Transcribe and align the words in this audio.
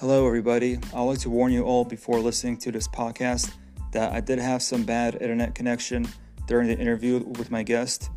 Hello, 0.00 0.26
everybody. 0.26 0.78
I'd 0.94 1.02
like 1.02 1.18
to 1.18 1.28
warn 1.28 1.52
you 1.52 1.64
all 1.64 1.84
before 1.84 2.20
listening 2.20 2.56
to 2.60 2.72
this 2.72 2.88
podcast 2.88 3.52
that 3.92 4.14
I 4.14 4.20
did 4.20 4.38
have 4.38 4.62
some 4.62 4.82
bad 4.82 5.20
internet 5.20 5.54
connection 5.54 6.08
during 6.46 6.68
the 6.68 6.78
interview 6.78 7.18
with 7.18 7.50
my 7.50 7.62
guest, 7.62 8.08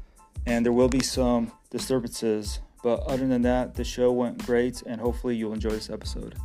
and 0.46 0.66
there 0.66 0.72
will 0.72 0.88
be 0.88 1.02
some 1.02 1.52
disturbances. 1.72 2.62
But 2.84 3.02
other 3.02 3.28
than 3.28 3.42
that, 3.42 3.76
the 3.76 3.84
show 3.84 4.14
went 4.14 4.46
great, 4.46 4.82
and 4.84 5.02
hopefully, 5.02 5.36
you'll 5.36 5.52
enjoy 5.52 5.72
this 5.72 5.90
episode. 5.90 6.38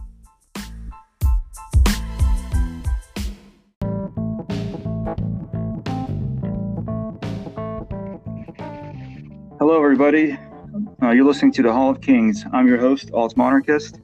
Hello, 9.61 9.81
everybody. 9.81 10.37
Uh, 11.01 11.11
you're 11.11 11.25
listening 11.25 11.53
to 11.53 11.63
the 11.63 11.73
Hall 11.73 11.93
of 11.93 12.01
Kings. 12.01 12.45
I'm 12.53 12.67
your 12.67 12.79
host, 12.79 13.13
Alt 13.15 13.37
Monarchist. 13.37 14.01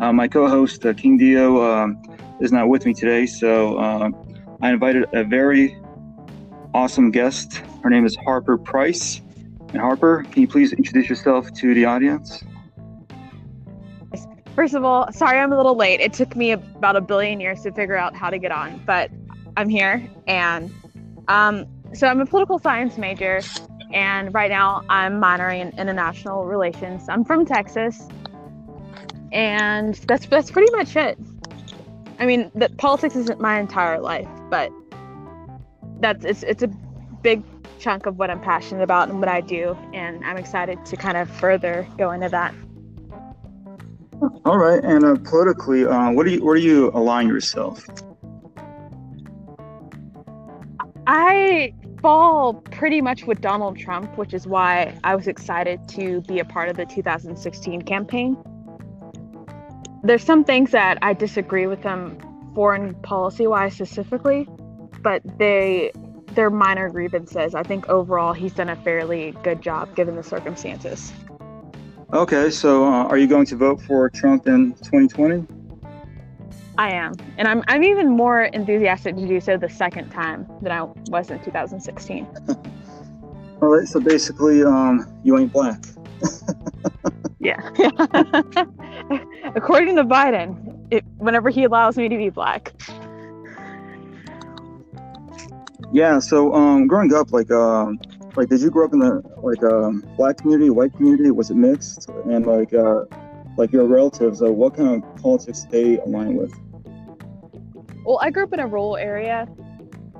Uh, 0.00 0.12
my 0.12 0.26
co-host 0.26 0.86
uh, 0.86 0.94
King 0.94 1.18
Dio 1.18 1.62
um, 1.62 2.00
is 2.40 2.52
not 2.52 2.68
with 2.68 2.86
me 2.86 2.94
today, 2.94 3.26
so 3.26 3.76
uh, 3.76 4.08
I 4.62 4.70
invited 4.70 5.04
a 5.12 5.24
very 5.24 5.78
awesome 6.72 7.10
guest. 7.10 7.56
Her 7.82 7.90
name 7.90 8.06
is 8.06 8.16
Harper 8.16 8.56
Price. 8.56 9.20
And 9.72 9.80
Harper, 9.80 10.24
can 10.30 10.40
you 10.40 10.48
please 10.48 10.72
introduce 10.72 11.08
yourself 11.08 11.52
to 11.52 11.74
the 11.74 11.84
audience? 11.84 12.42
First 14.56 14.74
of 14.74 14.84
all, 14.84 15.12
sorry 15.12 15.38
I'm 15.38 15.52
a 15.52 15.56
little 15.56 15.76
late. 15.76 16.00
It 16.00 16.14
took 16.14 16.34
me 16.34 16.52
about 16.52 16.96
a 16.96 17.00
billion 17.02 17.38
years 17.38 17.60
to 17.62 17.72
figure 17.72 17.96
out 17.96 18.16
how 18.16 18.30
to 18.30 18.38
get 18.38 18.52
on, 18.52 18.82
but 18.86 19.10
I'm 19.58 19.68
here. 19.68 20.08
And 20.26 20.72
um, 21.28 21.66
so 21.92 22.06
I'm 22.06 22.20
a 22.20 22.26
political 22.26 22.58
science 22.58 22.96
major, 22.96 23.42
and 23.92 24.32
right 24.32 24.50
now 24.50 24.82
I'm 24.88 25.20
minoring 25.20 25.60
in 25.72 25.78
international 25.78 26.46
relations. 26.46 27.06
I'm 27.08 27.22
from 27.24 27.44
Texas, 27.44 28.08
and 29.32 29.94
that's 29.94 30.26
that's 30.26 30.50
pretty 30.50 30.70
much 30.72 30.96
it. 30.96 31.18
I 32.18 32.26
mean, 32.26 32.50
the, 32.54 32.68
politics 32.76 33.16
isn't 33.16 33.40
my 33.40 33.58
entire 33.58 34.00
life, 34.00 34.28
but 34.50 34.70
that's 36.00 36.24
it's 36.24 36.42
it's 36.42 36.62
a 36.62 36.68
big 37.22 37.42
chunk 37.78 38.06
of 38.06 38.18
what 38.18 38.30
I'm 38.30 38.40
passionate 38.40 38.82
about 38.82 39.08
and 39.08 39.20
what 39.20 39.28
I 39.28 39.40
do, 39.40 39.76
and 39.94 40.24
I'm 40.24 40.36
excited 40.36 40.84
to 40.86 40.96
kind 40.96 41.16
of 41.16 41.30
further 41.30 41.86
go 41.96 42.10
into 42.10 42.28
that. 42.28 42.54
All 44.44 44.58
right, 44.58 44.84
and 44.84 45.04
uh, 45.04 45.16
politically, 45.24 45.86
uh, 45.86 46.10
what 46.10 46.26
do 46.26 46.32
you 46.32 46.44
where 46.44 46.56
do 46.56 46.62
you 46.62 46.90
align 46.90 47.26
yourself? 47.28 47.86
I 51.06 51.74
fall 52.02 52.54
pretty 52.54 53.00
much 53.00 53.24
with 53.24 53.40
Donald 53.40 53.78
Trump, 53.78 54.16
which 54.16 54.34
is 54.34 54.46
why 54.46 54.98
I 55.04 55.14
was 55.16 55.26
excited 55.26 55.88
to 55.88 56.20
be 56.22 56.38
a 56.38 56.44
part 56.44 56.68
of 56.68 56.76
the 56.76 56.86
2016 56.86 57.82
campaign 57.82 58.36
there's 60.02 60.24
some 60.24 60.44
things 60.44 60.70
that 60.70 60.98
I 61.02 61.12
disagree 61.12 61.66
with 61.66 61.82
them 61.82 62.18
foreign 62.54 62.94
policy 63.02 63.46
wise 63.46 63.74
specifically, 63.74 64.48
but 65.02 65.22
they 65.38 65.92
they're 66.34 66.50
minor 66.50 66.88
grievances. 66.88 67.54
I 67.54 67.62
think 67.62 67.88
overall 67.88 68.32
he's 68.32 68.54
done 68.54 68.68
a 68.68 68.76
fairly 68.76 69.34
good 69.42 69.60
job 69.60 69.94
given 69.96 70.16
the 70.16 70.22
circumstances. 70.22 71.12
Okay, 72.12 72.50
so 72.50 72.84
uh, 72.84 73.04
are 73.04 73.18
you 73.18 73.26
going 73.26 73.46
to 73.46 73.56
vote 73.56 73.80
for 73.82 74.08
Trump 74.10 74.46
in 74.46 74.72
2020? 74.74 75.46
I 76.78 76.92
am, 76.92 77.12
and 77.36 77.46
I'm 77.46 77.62
I'm 77.68 77.84
even 77.84 78.08
more 78.08 78.44
enthusiastic 78.44 79.16
to 79.16 79.26
do 79.26 79.40
so 79.40 79.56
the 79.56 79.68
second 79.68 80.10
time 80.10 80.46
than 80.62 80.72
I 80.72 80.84
was 81.08 81.30
in 81.30 81.42
2016. 81.44 82.26
All 83.62 83.68
right, 83.68 83.86
so 83.86 84.00
basically, 84.00 84.64
um, 84.64 85.06
you 85.22 85.38
ain't 85.38 85.52
black. 85.52 85.84
yeah. 87.40 87.56
According 89.54 89.96
to 89.96 90.04
Biden, 90.04 90.78
it, 90.90 91.04
whenever 91.18 91.50
he 91.50 91.64
allows 91.64 91.96
me 91.96 92.08
to 92.08 92.16
be 92.16 92.30
black. 92.30 92.72
Yeah. 95.92 96.18
So, 96.18 96.54
um, 96.54 96.86
growing 96.86 97.12
up, 97.14 97.32
like, 97.32 97.50
um, 97.50 97.98
like, 98.36 98.48
did 98.48 98.60
you 98.60 98.70
grow 98.70 98.86
up 98.86 98.92
in 98.92 99.00
the 99.00 99.22
like 99.42 99.62
um, 99.64 100.04
black 100.16 100.38
community, 100.38 100.70
white 100.70 100.94
community? 100.94 101.30
Was 101.30 101.50
it 101.50 101.56
mixed? 101.56 102.08
And 102.08 102.46
like, 102.46 102.72
uh, 102.72 103.04
like 103.56 103.72
your 103.72 103.86
relatives, 103.86 104.42
uh, 104.42 104.52
what 104.52 104.76
kind 104.76 105.02
of 105.02 105.22
politics 105.22 105.66
they 105.70 105.98
align 105.98 106.36
with? 106.36 106.52
Well, 108.04 108.18
I 108.22 108.30
grew 108.30 108.44
up 108.44 108.52
in 108.52 108.60
a 108.60 108.66
rural 108.66 108.96
area 108.96 109.48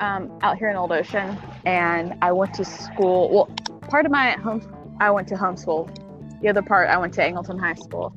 um, 0.00 0.36
out 0.42 0.58
here 0.58 0.68
in 0.70 0.76
Old 0.76 0.92
Ocean, 0.92 1.36
and 1.64 2.14
I 2.20 2.32
went 2.32 2.54
to 2.54 2.64
school. 2.64 3.30
Well, 3.30 3.46
part 3.88 4.06
of 4.06 4.12
my 4.12 4.32
home, 4.32 4.60
I 5.00 5.10
went 5.10 5.26
to 5.28 5.34
homeschool. 5.34 6.40
The 6.42 6.48
other 6.48 6.62
part, 6.62 6.88
I 6.88 6.98
went 6.98 7.14
to 7.14 7.20
Angleton 7.20 7.58
High 7.58 7.74
School 7.74 8.14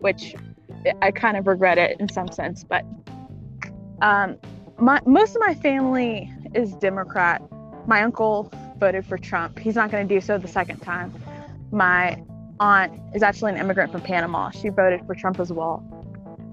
which 0.00 0.34
I 1.02 1.10
kind 1.10 1.36
of 1.36 1.46
regret 1.46 1.78
it 1.78 1.98
in 2.00 2.08
some 2.08 2.30
sense. 2.30 2.64
But 2.64 2.84
um, 4.00 4.36
my, 4.78 5.00
most 5.06 5.34
of 5.34 5.42
my 5.46 5.54
family 5.54 6.32
is 6.54 6.74
Democrat. 6.74 7.42
My 7.86 8.02
uncle 8.02 8.52
voted 8.78 9.06
for 9.06 9.18
Trump. 9.18 9.58
He's 9.58 9.74
not 9.74 9.90
going 9.90 10.06
to 10.06 10.14
do 10.14 10.20
so 10.20 10.38
the 10.38 10.48
second 10.48 10.80
time. 10.80 11.12
My 11.72 12.22
aunt 12.60 13.00
is 13.14 13.22
actually 13.22 13.52
an 13.52 13.58
immigrant 13.58 13.92
from 13.92 14.02
Panama. 14.02 14.50
She 14.50 14.68
voted 14.68 15.04
for 15.06 15.14
Trump 15.14 15.40
as 15.40 15.52
well. 15.52 15.84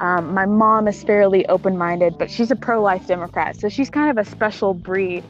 Um, 0.02 0.34
my 0.34 0.46
mom 0.46 0.88
is 0.88 1.04
fairly 1.04 1.46
open 1.48 1.78
minded, 1.78 2.18
but 2.18 2.30
she's 2.30 2.52
a 2.52 2.56
pro 2.56 2.82
life 2.82 3.08
Democrat. 3.08 3.56
So 3.56 3.70
she's 3.70 3.90
kind 3.90 4.10
of 4.10 4.18
a 4.18 4.30
special 4.30 4.74
breed 4.74 5.24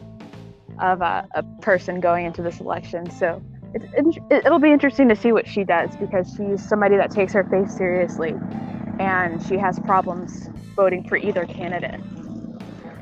of 0.79 1.01
a, 1.01 1.27
a 1.35 1.43
person 1.61 1.99
going 1.99 2.25
into 2.25 2.41
this 2.41 2.59
election. 2.59 3.09
So 3.11 3.41
it, 3.75 4.17
it, 4.31 4.45
it'll 4.45 4.59
be 4.59 4.71
interesting 4.71 5.09
to 5.09 5.15
see 5.15 5.31
what 5.31 5.47
she 5.47 5.63
does 5.63 5.95
because 5.97 6.33
she's 6.35 6.65
somebody 6.65 6.95
that 6.95 7.11
takes 7.11 7.33
her 7.33 7.43
faith 7.43 7.69
seriously 7.69 8.33
and 8.99 9.41
she 9.43 9.57
has 9.57 9.77
problems 9.79 10.49
voting 10.75 11.07
for 11.07 11.17
either 11.17 11.45
candidate. 11.45 11.99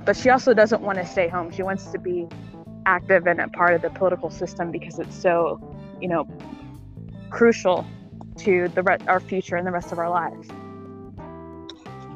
But 0.06 0.18
she 0.18 0.30
also 0.30 0.54
doesn't 0.54 0.82
want 0.82 0.98
to 0.98 1.06
stay 1.06 1.28
home. 1.28 1.52
She 1.52 1.62
wants 1.62 1.92
to 1.92 2.00
be 2.00 2.28
active 2.86 3.28
and 3.28 3.40
a 3.40 3.48
part 3.50 3.76
of 3.76 3.82
the 3.84 3.92
political 3.92 4.32
system 4.32 4.72
because 4.72 4.98
it's 4.98 5.16
so, 5.16 5.62
you 6.02 6.08
know, 6.08 6.28
crucial 7.30 7.86
to 8.38 8.68
the 8.70 8.82
re- 8.82 8.98
our 9.08 9.20
future 9.20 9.56
and 9.56 9.68
the 9.68 9.72
rest 9.72 9.92
of 9.92 10.00
our 10.00 10.10
lives. 10.10 10.50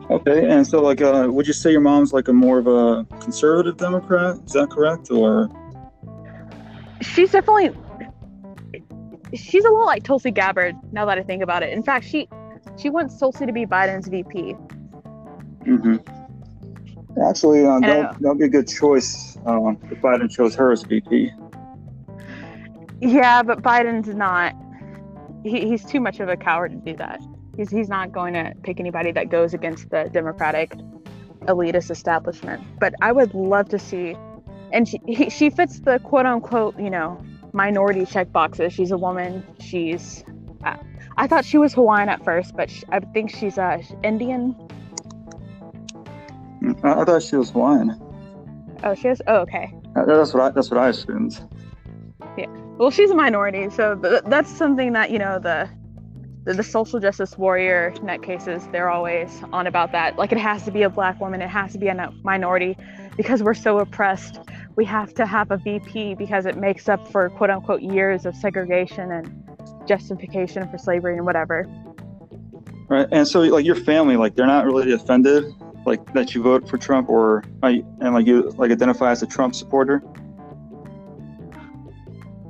Okay, 0.09 0.50
and 0.50 0.66
so 0.66 0.81
like, 0.81 1.01
uh, 1.01 1.28
would 1.29 1.46
you 1.46 1.53
say 1.53 1.72
your 1.72 1.81
mom's 1.81 2.12
like 2.12 2.28
a 2.28 2.34
more 2.34 2.57
of 2.57 2.67
a 2.67 3.06
conservative 3.19 3.78
Democrat? 3.78 4.38
Is 4.46 4.53
that 4.53 4.69
correct, 4.72 5.12
or? 5.12 5.50
She's 7.01 7.31
definitely 7.31 7.72
she's 9.34 9.66
a 9.66 9.70
lot 9.70 9.86
like 9.86 10.04
Tulsi 10.04 10.32
Gabbard. 10.32 10.76
Now 10.92 11.06
that 11.06 11.18
I 11.18 11.24
think 11.24 11.44
about 11.44 11.64
it, 11.64 11.74
in 11.74 11.84
fact, 11.84 12.06
she 12.06 12.28
she 12.78 12.90
wants 12.90 13.18
Tulsi 13.18 13.46
to 13.46 13.52
be 13.52 13.66
Biden's 13.66 14.08
VP. 14.08 14.56
Mm-hmm. 15.66 17.22
Actually, 17.22 17.66
uh, 17.66 17.80
that 17.80 18.22
would 18.22 18.38
be 18.38 18.46
a 18.46 18.50
good 18.50 18.68
choice 18.68 19.38
uh, 19.46 19.72
if 19.92 20.02
Biden 20.02 20.30
chose 20.30 20.54
her 20.56 20.72
as 20.72 20.84
VP. 20.84 21.32
Yeah, 23.02 23.44
but 23.44 23.62
Biden's 23.62 24.08
not. 24.08 24.56
He, 25.44 25.68
he's 25.68 25.84
too 25.84 26.00
much 26.00 26.20
of 26.20 26.30
a 26.30 26.38
coward 26.38 26.72
to 26.72 26.78
do 26.78 26.96
that. 26.98 27.22
He's 27.56 27.72
he's 27.72 27.90
not 27.90 28.12
going 28.12 28.34
to 28.34 28.54
pick 28.64 28.80
anybody 28.80 29.12
that 29.12 29.30
goes 29.30 29.54
against 29.54 29.90
the 29.90 30.09
Democratic 30.14 30.76
elitist 31.42 31.90
establishment. 31.90 32.62
But 32.80 32.94
I 33.02 33.12
would 33.12 33.34
love 33.34 33.70
to 33.70 33.80
see, 33.80 34.16
and 34.72 34.88
she 34.88 35.00
he, 35.08 35.30
she 35.30 35.50
fits 35.50 35.80
the 35.80 36.00
quote 36.00 36.28
unquote 36.28 36.80
you 36.80 36.92
know 36.92 37.20
minority 37.53 38.06
check 38.06 38.31
boxes. 38.31 38.74
She's 38.74 38.91
a 38.91 38.97
woman. 38.97 39.46
She's. 39.59 40.24
Uh, 40.63 40.78
I 41.18 41.28
thought 41.28 41.46
she 41.46 41.58
was 41.58 41.74
Hawaiian 41.74 42.09
at 42.09 42.24
first, 42.24 42.56
but 42.56 42.69
she, 42.69 42.84
I 42.90 43.00
think 43.00 43.31
she's 43.31 43.58
uh, 43.58 43.81
Indian. 44.03 44.56
I, 46.84 47.06
thought 47.06 47.24
she 47.24 47.35
was 47.35 47.52
Hawaiian. 47.52 48.02
Oh, 48.84 48.94
she 48.94 49.08
is. 49.08 49.22
Oh, 49.28 49.38
okay. 49.38 49.74
Uh, 49.96 50.06
that's 50.06 50.34
what 50.34 50.44
I. 50.44 50.50
That's 50.50 50.69
what 50.69 50.80
I 50.80 50.90
assumed. 50.90 51.41
Yeah. 52.38 52.47
Well, 52.78 52.91
she's 52.91 53.09
a 53.09 53.16
minority, 53.16 53.70
so 53.70 53.96
th- 53.96 54.23
that's 54.26 54.49
something 54.49 54.94
that 54.94 55.09
you 55.09 55.17
know 55.17 55.40
the, 55.40 55.70
the 56.44 56.53
the 56.53 56.64
social 56.64 56.99
justice 56.99 57.38
warrior 57.38 57.94
net 58.03 58.22
cases. 58.22 58.67
They're 58.72 58.90
always 58.90 59.41
on 59.52 59.66
about 59.66 59.91
that. 59.94 60.17
Like 60.17 60.32
it 60.32 60.38
has 60.38 60.64
to 60.66 60.72
be 60.72 60.84
a 60.84 60.90
black 60.90 61.20
woman. 61.20 61.41
It 61.41 61.49
has 61.49 61.72
to 61.73 61.79
be 61.79 61.88
a 61.88 62.11
minority 62.23 62.78
because 63.16 63.41
we're 63.41 63.55
so 63.55 63.79
oppressed 63.79 64.40
we 64.78 64.85
have 64.85 65.14
to 65.16 65.26
have 65.26 65.52
a 65.52 65.58
VP 65.58 66.16
because 66.16 66.46
it 66.46 66.56
makes 66.56 66.88
up 66.88 67.06
for 67.12 67.29
quote 67.32 67.50
unquote 67.50 67.82
years 67.82 68.26
of 68.26 68.35
segregation 68.35 69.12
and 69.12 69.44
justification 69.88 70.70
for 70.70 70.78
slavery 70.78 71.18
and 71.18 71.26
whatever. 71.26 71.66
Right. 72.88 73.08
And 73.12 73.28
so 73.28 73.41
like 73.41 73.66
your 73.66 73.76
family, 73.76 74.16
like 74.16 74.35
they're 74.35 74.46
not 74.46 74.66
really 74.66 74.94
offended 74.94 75.53
like 75.85 76.14
that 76.14 76.35
you 76.35 76.44
vote 76.44 76.70
for 76.70 76.78
Trump 76.78 77.09
or 77.09 77.44
uh, 77.64 77.74
and 78.02 78.14
like 78.14 78.28
you 78.28 78.50
like 78.58 78.72
identify 78.72 79.12
as 79.12 79.24
a 79.24 79.28
Trump 79.28 79.56
supporter? 79.56 80.03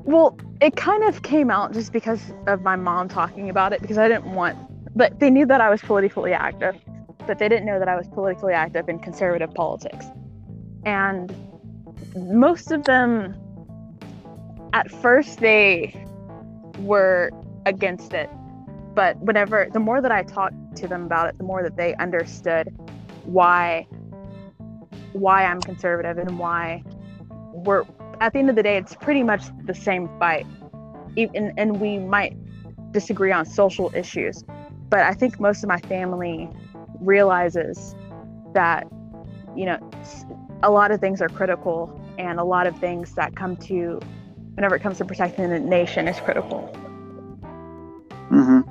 Well, 0.03 0.38
it 0.59 0.75
kind 0.75 1.03
of 1.03 1.21
came 1.21 1.50
out 1.50 1.73
just 1.73 1.94
because 1.94 2.33
of 2.47 2.62
my 2.62 2.75
mom 2.75 3.07
talking 3.07 3.50
about 3.50 3.73
it 3.73 3.81
because 3.81 3.97
I 3.97 4.07
didn't 4.07 4.33
want 4.33 4.57
but 4.95 5.19
they 5.19 5.30
knew 5.30 5.45
that 5.45 5.62
I 5.62 5.69
was 5.69 5.81
politically 5.81 6.33
active, 6.33 6.75
but 7.27 7.38
they 7.38 7.47
didn't 7.47 7.68
know 7.68 7.77
that 7.77 7.88
I 7.88 7.95
was 7.95 8.07
politically 8.07 8.53
active 8.53 8.89
in 8.89 8.97
conservative 8.97 9.53
politics. 9.53 10.07
And 10.83 11.31
most 12.15 12.71
of 12.71 12.83
them 12.83 13.35
at 14.73 14.89
first 14.91 15.39
they 15.39 16.05
were 16.79 17.31
against 17.65 18.13
it 18.13 18.29
but 18.94 19.17
whenever 19.19 19.67
the 19.73 19.79
more 19.79 20.01
that 20.01 20.11
i 20.11 20.23
talked 20.23 20.55
to 20.77 20.88
them 20.88 21.03
about 21.03 21.29
it, 21.29 21.38
the 21.38 21.44
more 21.44 21.63
that 21.63 21.75
they 21.75 21.95
understood 21.95 22.73
why 23.25 23.85
why 25.13 25.45
I'm 25.45 25.59
conservative 25.61 26.17
and 26.17 26.38
why 26.38 26.83
we're 27.53 27.83
at 28.21 28.33
the 28.33 28.39
end 28.39 28.49
of 28.49 28.55
the 28.55 28.63
day 28.63 28.77
it's 28.77 28.95
pretty 28.95 29.23
much 29.23 29.44
the 29.65 29.73
same 29.73 30.09
fight. 30.19 30.45
Even, 31.15 31.51
and 31.57 31.79
we 31.81 31.97
might 31.97 32.38
disagree 32.91 33.31
on 33.31 33.45
social 33.45 33.91
issues, 33.95 34.44
but 34.89 34.99
I 34.99 35.13
think 35.13 35.39
most 35.39 35.63
of 35.63 35.69
my 35.69 35.79
family 35.79 36.49
realizes 36.99 37.95
that 38.53 38.88
you 39.57 39.65
know 39.65 39.80
a 40.63 40.71
lot 40.71 40.92
of 40.92 41.00
things 41.00 41.21
are 41.21 41.30
critical 41.30 42.00
and 42.18 42.39
a 42.39 42.44
lot 42.44 42.68
of 42.68 42.77
things 42.80 43.13
that 43.15 43.36
come 43.36 43.56
to 43.57 44.00
whenever 44.56 44.75
it 44.75 44.81
comes 44.81 44.98
to 44.98 45.06
protecting 45.06 45.50
the 45.50 45.59
nation 45.59 46.07
is 46.07 46.19
critical. 46.19 46.74
Mm-hmm. 48.31 48.62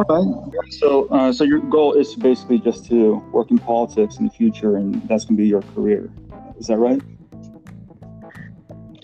Okay. 0.00 0.70
So, 0.70 1.08
uh, 1.08 1.32
so 1.32 1.44
your 1.44 1.60
goal 1.60 1.94
is 1.94 2.14
basically 2.14 2.58
just 2.58 2.86
to 2.86 3.14
work 3.32 3.50
in 3.50 3.58
politics 3.58 4.16
in 4.18 4.24
the 4.24 4.30
future, 4.30 4.76
and 4.76 4.94
that's 5.08 5.24
going 5.24 5.36
to 5.36 5.42
be 5.42 5.48
your 5.48 5.62
career. 5.62 6.10
Is 6.58 6.66
that 6.68 6.78
right? 6.78 7.00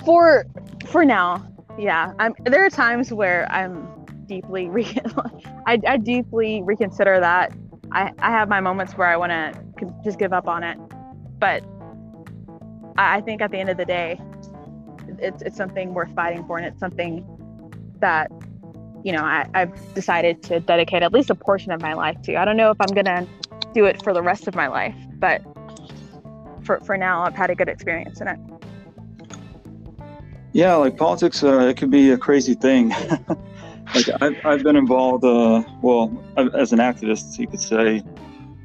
For 0.05 0.45
for 0.87 1.05
now, 1.05 1.47
yeah. 1.79 2.12
I'm, 2.19 2.35
there 2.45 2.65
are 2.65 2.71
times 2.71 3.12
where 3.12 3.51
I'm 3.51 3.89
deeply 4.27 4.69
re- 4.69 4.99
I, 5.67 5.81
I 5.87 5.97
deeply 5.97 6.62
reconsider 6.62 7.19
that. 7.21 7.53
I, 7.94 8.12
I 8.19 8.31
have 8.31 8.49
my 8.49 8.61
moments 8.61 8.94
where 8.94 9.06
I 9.06 9.17
want 9.17 9.31
to 9.31 9.94
just 10.02 10.19
give 10.19 10.32
up 10.32 10.49
on 10.49 10.64
it, 10.64 10.76
but 11.38 11.64
I, 12.96 13.17
I 13.17 13.20
think 13.20 13.41
at 13.41 13.52
the 13.52 13.58
end 13.58 13.69
of 13.70 13.76
the 13.76 13.85
day, 13.85 14.20
it's 15.19 15.43
it's 15.43 15.56
something 15.56 15.94
worth 15.94 16.12
fighting 16.14 16.44
for, 16.46 16.58
and 16.58 16.67
it's 16.67 16.81
something 16.81 17.25
that 18.00 18.32
you 19.05 19.12
know 19.12 19.23
I, 19.23 19.49
I've 19.55 19.94
decided 19.94 20.43
to 20.44 20.58
dedicate 20.58 21.05
at 21.05 21.12
least 21.12 21.31
a 21.31 21.37
portion 21.37 21.70
of 21.70 21.81
my 21.81 21.94
life 21.94 22.20
to. 22.23 22.37
I 22.37 22.44
don't 22.44 22.56
know 22.56 22.70
if 22.70 22.76
I'm 22.81 22.94
gonna 22.94 23.26
do 23.75 23.85
it 23.85 24.02
for 24.02 24.12
the 24.12 24.23
rest 24.23 24.49
of 24.49 24.56
my 24.56 24.67
life, 24.67 24.96
but 25.19 25.41
for 26.64 26.81
for 26.81 26.96
now, 26.96 27.23
I've 27.23 27.37
had 27.37 27.50
a 27.50 27.55
good 27.55 27.69
experience 27.69 28.20
in 28.20 28.26
it. 28.26 28.38
Yeah, 30.52 30.75
like 30.75 30.96
politics, 30.96 31.43
uh, 31.44 31.61
it 31.61 31.76
can 31.76 31.91
be 31.91 32.11
a 32.11 32.19
crazy 32.19 32.55
thing. 32.55 32.93
like 33.94 34.08
I've, 34.20 34.37
I've 34.44 34.62
been 34.62 34.76
involved, 34.76 35.25
uh, 35.25 35.62
well, 35.81 36.12
as 36.37 36.73
an 36.73 36.81
activist, 36.81 37.38
you 37.38 37.46
could 37.46 37.61
say, 37.61 38.02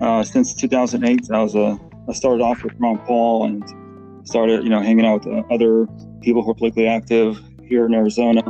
uh, 0.02 0.24
since 0.24 0.54
2008. 0.54 1.31
I 1.31 1.42
was 1.42 1.56
a, 1.56 1.80
I 2.08 2.14
started 2.14 2.44
off 2.44 2.64
with 2.64 2.74
Ron 2.80 2.98
Paul 3.00 3.46
and 3.46 4.28
started, 4.28 4.64
you 4.64 4.70
know, 4.70 4.81
hanging 4.81 5.06
out 5.06 5.26
with 5.26 5.34
uh, 5.34 5.54
other 5.54 5.88
people 6.22 6.44
who 6.44 6.52
are 6.52 6.56
politically 6.56 6.88
active 6.88 7.40
here 7.64 7.86
in 7.86 7.94
Arizona. 7.94 8.42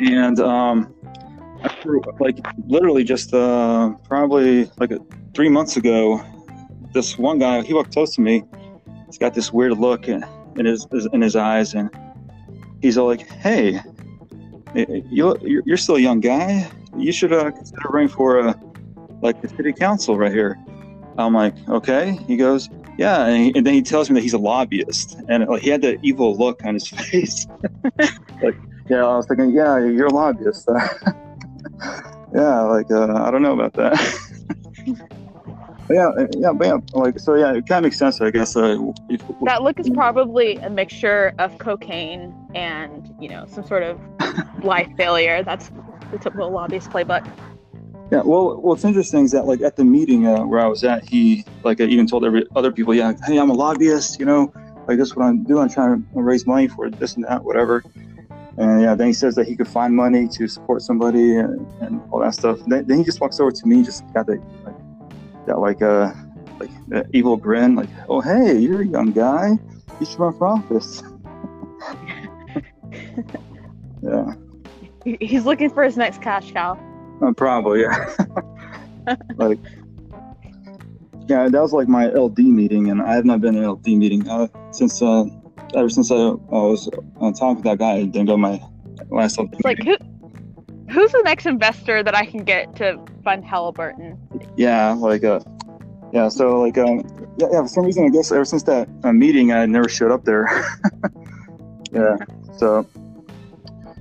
And 0.00 0.38
um, 0.40 0.94
like 2.20 2.38
literally 2.66 3.04
just 3.04 3.34
uh, 3.34 3.90
probably 4.04 4.70
like 4.78 4.92
three 5.34 5.48
months 5.48 5.76
ago, 5.76 6.22
this 6.92 7.18
one 7.18 7.38
guy 7.38 7.62
he 7.62 7.74
walked 7.74 7.92
close 7.92 8.14
to 8.14 8.20
me. 8.20 8.44
He's 9.06 9.18
got 9.18 9.34
this 9.34 9.52
weird 9.52 9.78
look 9.78 10.08
in, 10.08 10.24
in 10.56 10.66
his 10.66 10.86
in 11.12 11.20
his 11.20 11.34
eyes, 11.34 11.74
and 11.74 11.90
he's 12.80 12.98
all 12.98 13.06
like, 13.06 13.26
"Hey, 13.26 13.80
you 14.74 15.62
you're 15.64 15.76
still 15.76 15.96
a 15.96 16.00
young 16.00 16.20
guy. 16.20 16.70
You 16.96 17.12
should 17.12 17.32
uh, 17.32 17.50
consider 17.50 17.88
running 17.90 18.08
for 18.08 18.38
a 18.38 18.60
like 19.22 19.40
the 19.42 19.48
city 19.48 19.72
council 19.72 20.16
right 20.16 20.32
here." 20.32 20.58
I'm 21.16 21.34
like, 21.34 21.54
"Okay." 21.68 22.18
He 22.26 22.36
goes, 22.36 22.68
"Yeah," 22.96 23.26
and, 23.26 23.44
he, 23.44 23.52
and 23.56 23.66
then 23.66 23.74
he 23.74 23.82
tells 23.82 24.08
me 24.08 24.14
that 24.14 24.22
he's 24.22 24.34
a 24.34 24.38
lobbyist, 24.38 25.20
and 25.28 25.46
like 25.48 25.62
he 25.62 25.70
had 25.70 25.82
that 25.82 25.98
evil 26.02 26.36
look 26.36 26.64
on 26.64 26.74
his 26.74 26.88
face. 27.10 27.46
like, 28.42 28.56
yeah, 28.88 29.04
I 29.04 29.16
was 29.16 29.26
thinking, 29.26 29.50
"Yeah, 29.50 29.78
you're 29.78 30.06
a 30.06 30.14
lobbyist." 30.14 30.68
yeah, 32.34 32.60
like 32.60 32.90
uh, 32.90 33.12
I 33.14 33.30
don't 33.30 33.42
know 33.42 33.52
about 33.52 33.74
that. 33.74 33.98
yeah, 35.90 36.10
yeah, 36.36 36.52
but 36.52 36.66
yeah, 36.66 36.78
like 36.92 37.18
so. 37.18 37.34
Yeah, 37.34 37.54
it 37.54 37.66
kind 37.66 37.78
of 37.78 37.82
makes 37.84 37.98
sense, 37.98 38.20
I 38.20 38.30
guess. 38.30 38.54
Uh, 38.56 38.78
if, 39.08 39.22
that 39.42 39.62
look 39.62 39.80
is 39.80 39.90
probably 39.90 40.56
a 40.56 40.70
mixture 40.70 41.34
of 41.38 41.58
cocaine 41.58 42.32
and 42.54 43.14
you 43.20 43.28
know 43.28 43.46
some 43.46 43.66
sort 43.66 43.82
of 43.82 44.00
life 44.62 44.88
failure. 44.96 45.42
That's 45.42 45.70
the 46.10 46.18
typical 46.18 46.50
lobbyist 46.50 46.90
playbook. 46.90 47.28
Yeah, 48.10 48.22
well, 48.24 48.56
what's 48.56 48.84
interesting 48.84 49.24
is 49.24 49.32
that 49.32 49.44
like 49.44 49.60
at 49.60 49.76
the 49.76 49.84
meeting 49.84 50.26
uh, 50.26 50.44
where 50.44 50.60
I 50.60 50.66
was 50.66 50.82
at, 50.82 51.06
he 51.06 51.44
like 51.62 51.78
even 51.80 52.06
told 52.06 52.24
every 52.24 52.46
other 52.56 52.72
people, 52.72 52.94
yeah, 52.94 53.12
hey, 53.26 53.38
I'm 53.38 53.50
a 53.50 53.54
lobbyist, 53.54 54.18
you 54.18 54.24
know, 54.24 54.50
like 54.86 54.96
this 54.96 55.08
is 55.08 55.16
what 55.16 55.26
I'm 55.26 55.44
doing, 55.44 55.64
I'm 55.64 55.68
trying 55.68 56.02
to 56.02 56.22
raise 56.22 56.46
money 56.46 56.68
for 56.68 56.88
this 56.88 57.16
and 57.16 57.24
that, 57.24 57.44
whatever. 57.44 57.84
And 58.56 58.80
yeah, 58.80 58.94
then 58.94 59.08
he 59.08 59.12
says 59.12 59.34
that 59.34 59.46
he 59.46 59.54
could 59.54 59.68
find 59.68 59.94
money 59.94 60.26
to 60.26 60.48
support 60.48 60.80
somebody 60.80 61.36
and, 61.36 61.66
and 61.82 62.00
all 62.10 62.20
that 62.20 62.34
stuff. 62.34 62.58
Then, 62.66 62.86
then 62.86 62.98
he 62.98 63.04
just 63.04 63.20
walks 63.20 63.38
over 63.40 63.52
to 63.52 63.66
me, 63.66 63.84
just 63.84 64.02
got 64.14 64.26
the 64.26 64.42
like, 64.64 64.74
got 65.46 65.60
like 65.60 65.80
a 65.82 66.16
like 66.58 66.70
an 66.90 67.08
evil 67.12 67.36
grin, 67.36 67.76
like, 67.76 67.88
"Oh 68.08 68.20
hey, 68.20 68.58
you're 68.58 68.82
a 68.82 68.86
young 68.86 69.12
guy. 69.12 69.58
You 70.00 70.06
should 70.06 70.18
run 70.18 70.36
for 70.36 70.48
office." 70.48 71.02
yeah. 74.02 74.34
He's 75.20 75.44
looking 75.44 75.70
for 75.70 75.82
his 75.82 75.96
next 75.96 76.20
cash 76.22 76.52
cow. 76.52 76.78
Uh, 77.22 77.32
probably, 77.32 77.82
yeah. 77.82 78.14
like, 79.36 79.58
yeah, 81.28 81.48
that 81.48 81.60
was 81.60 81.72
like 81.72 81.88
my 81.88 82.08
LD 82.08 82.38
meeting, 82.38 82.90
and 82.90 83.02
I 83.02 83.14
have 83.14 83.24
not 83.24 83.40
been 83.40 83.56
in 83.56 83.64
an 83.64 83.70
LD 83.70 83.86
meeting 83.88 84.28
uh, 84.28 84.48
since 84.70 85.02
uh, 85.02 85.24
ever 85.74 85.88
since 85.88 86.10
I, 86.10 86.16
I 86.16 86.36
was 86.50 86.88
on 87.16 87.34
talking 87.34 87.56
with 87.56 87.64
that 87.64 87.78
guy. 87.78 87.96
I 87.96 88.04
didn't 88.04 88.26
go 88.26 88.36
my 88.36 88.60
last 89.10 89.38
LD. 89.38 89.54
It's 89.54 89.64
like 89.64 89.82
who, 89.82 89.96
who's 90.90 91.12
the 91.12 91.22
next 91.24 91.46
investor 91.46 92.02
that 92.02 92.14
I 92.14 92.24
can 92.24 92.44
get 92.44 92.74
to 92.76 92.98
fund 93.24 93.44
Halliburton? 93.44 94.18
Yeah, 94.56 94.92
like 94.92 95.24
uh, 95.24 95.40
yeah. 96.12 96.28
So 96.28 96.60
like 96.60 96.78
um, 96.78 97.04
yeah, 97.38 97.48
yeah. 97.52 97.62
For 97.62 97.68
some 97.68 97.84
reason, 97.84 98.04
I 98.04 98.08
guess 98.08 98.32
ever 98.32 98.44
since 98.44 98.62
that 98.64 98.88
uh, 99.04 99.12
meeting, 99.12 99.52
I 99.52 99.66
never 99.66 99.88
showed 99.88 100.10
up 100.10 100.24
there. 100.24 100.48
yeah. 101.92 102.16
So 102.56 102.86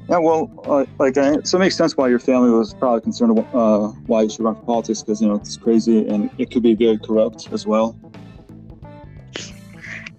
yeah, 0.10 0.20
well, 0.20 0.50
uh, 0.66 0.86
like 1.00 1.18
uh, 1.18 1.42
so 1.44 1.58
it 1.58 1.60
makes 1.60 1.76
sense 1.76 1.98
why 1.98 2.08
your 2.08 2.20
family 2.20 2.50
was 2.50 2.74
probably 2.74 3.02
concerned 3.02 3.38
uh, 3.54 3.88
why 4.08 4.22
you 4.22 4.30
should 4.30 4.42
run 4.42 4.56
for 4.56 4.62
politics 4.64 5.02
because 5.02 5.22
you 5.22 5.28
know 5.28 5.36
it's 5.36 5.58
crazy 5.58 6.08
and 6.08 6.30
it 6.38 6.50
could 6.50 6.64
be 6.64 6.76
very 6.76 6.98
corrupt 6.98 7.50
as 7.52 7.68
well. 7.68 8.00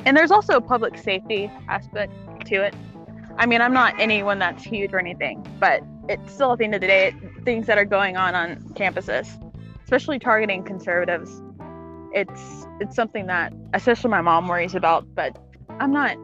And 0.04 0.16
there's 0.16 0.30
also 0.30 0.56
a 0.56 0.60
public 0.60 0.98
safety 0.98 1.50
aspect 1.68 2.12
to 2.46 2.62
it. 2.62 2.74
I 3.38 3.46
mean, 3.46 3.60
I'm 3.60 3.72
not 3.72 3.98
anyone 3.98 4.38
that's 4.38 4.62
huge 4.62 4.92
or 4.92 4.98
anything, 4.98 5.46
but 5.58 5.82
it's 6.08 6.32
still 6.32 6.52
at 6.52 6.58
the 6.58 6.64
end 6.64 6.74
of 6.74 6.80
the 6.80 6.86
day, 6.86 7.14
things 7.44 7.66
that 7.66 7.78
are 7.78 7.84
going 7.84 8.16
on 8.16 8.34
on 8.34 8.56
campuses, 8.74 9.28
especially 9.84 10.18
targeting 10.18 10.64
conservatives. 10.64 11.42
It's 12.12 12.66
it's 12.80 12.94
something 12.94 13.26
that 13.26 13.54
especially 13.72 14.10
my 14.10 14.20
mom 14.20 14.48
worries 14.48 14.74
about, 14.74 15.06
but 15.14 15.38
I'm 15.80 15.92
not. 15.92 16.16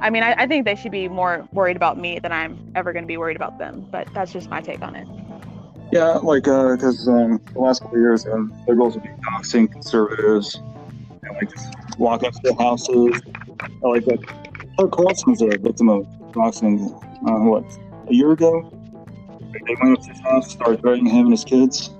I 0.00 0.10
mean, 0.10 0.22
I, 0.22 0.34
I 0.38 0.46
think 0.46 0.64
they 0.64 0.74
should 0.74 0.92
be 0.92 1.08
more 1.08 1.46
worried 1.52 1.76
about 1.76 1.98
me 1.98 2.18
than 2.18 2.32
I'm 2.32 2.72
ever 2.74 2.92
going 2.92 3.04
to 3.04 3.08
be 3.08 3.16
worried 3.16 3.36
about 3.36 3.58
them. 3.58 3.86
But 3.90 4.08
that's 4.14 4.32
just 4.32 4.48
my 4.48 4.60
take 4.60 4.82
on 4.82 4.94
it. 4.96 5.06
Yeah, 5.92 6.18
like 6.22 6.44
because 6.44 7.08
uh, 7.08 7.12
um, 7.12 7.40
the 7.52 7.60
last 7.60 7.82
couple 7.82 7.96
of 7.96 8.00
years, 8.00 8.24
um, 8.26 8.52
liberals 8.66 8.94
have 8.94 9.02
been 9.02 9.18
doxing 9.18 9.70
conservatives, 9.70 10.54
and 10.54 11.34
like 11.34 11.50
walk 11.98 12.22
up 12.22 12.32
to 12.32 12.40
their 12.42 12.54
houses. 12.54 13.20
I 13.84 13.88
Like 13.88 14.04
that. 14.06 14.20
Tucker 14.78 14.88
Carlson's 14.88 15.42
a 15.42 15.58
victim 15.58 15.88
of 15.88 16.06
doxing. 16.32 16.92
Uh, 17.28 17.44
what 17.44 17.64
a 18.08 18.14
year 18.14 18.32
ago? 18.32 18.70
They 19.52 19.76
went 19.82 19.98
up 19.98 20.04
to 20.04 20.10
his 20.10 20.20
house, 20.20 20.52
started 20.52 20.80
threatening 20.80 21.12
him 21.12 21.26
and 21.26 21.32
his 21.32 21.44
kids. 21.44 21.90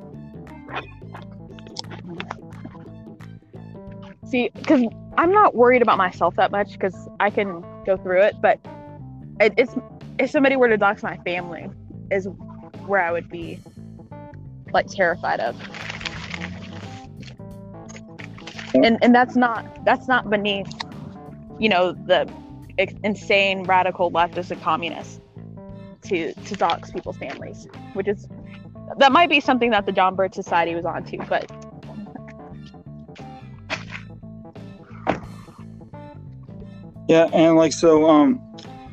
See, 4.25 4.51
because 4.55 4.83
I'm 5.19 5.33
not 5.33 5.57
worried 5.57 5.83
about 5.83 5.99
myself 5.99 6.37
that 6.37 6.53
much 6.53 6.73
because 6.73 7.09
I 7.19 7.31
can 7.31 7.65
go 7.85 7.97
through 7.97 8.23
it, 8.23 8.35
but 8.41 8.59
it, 9.41 9.55
it's 9.57 9.75
if 10.19 10.31
somebody 10.31 10.57
were 10.57 10.69
to 10.69 10.77
dox 10.77 11.03
my 11.03 11.17
family, 11.19 11.69
is 12.11 12.29
where 12.87 13.03
I 13.03 13.11
would 13.11 13.29
be 13.29 13.59
like 14.73 14.87
terrified 14.87 15.41
of. 15.41 15.57
And 18.75 18.99
and 19.03 19.15
that's 19.15 19.37
not 19.37 19.85
that's 19.85 20.07
not 20.09 20.31
beneath, 20.31 20.73
you 21.59 21.69
know, 21.69 21.93
the 21.93 22.31
insane 23.05 23.65
radical 23.65 24.11
leftists 24.11 24.51
and 24.51 24.63
communists 24.63 25.21
to 26.03 26.33
to 26.33 26.55
dox 26.55 26.91
people's 26.91 27.17
families, 27.17 27.67
which 27.95 28.09
is 28.09 28.29
that 28.99 29.13
might 29.13 29.29
be 29.29 29.41
something 29.41 29.71
that 29.71 29.87
the 29.87 29.93
John 29.93 30.15
Birch 30.15 30.35
Society 30.35 30.75
was 30.75 30.85
onto, 30.85 31.19
but 31.29 31.51
yeah, 37.11 37.29
and 37.33 37.57
like 37.57 37.73
so, 37.73 38.09
um, 38.09 38.41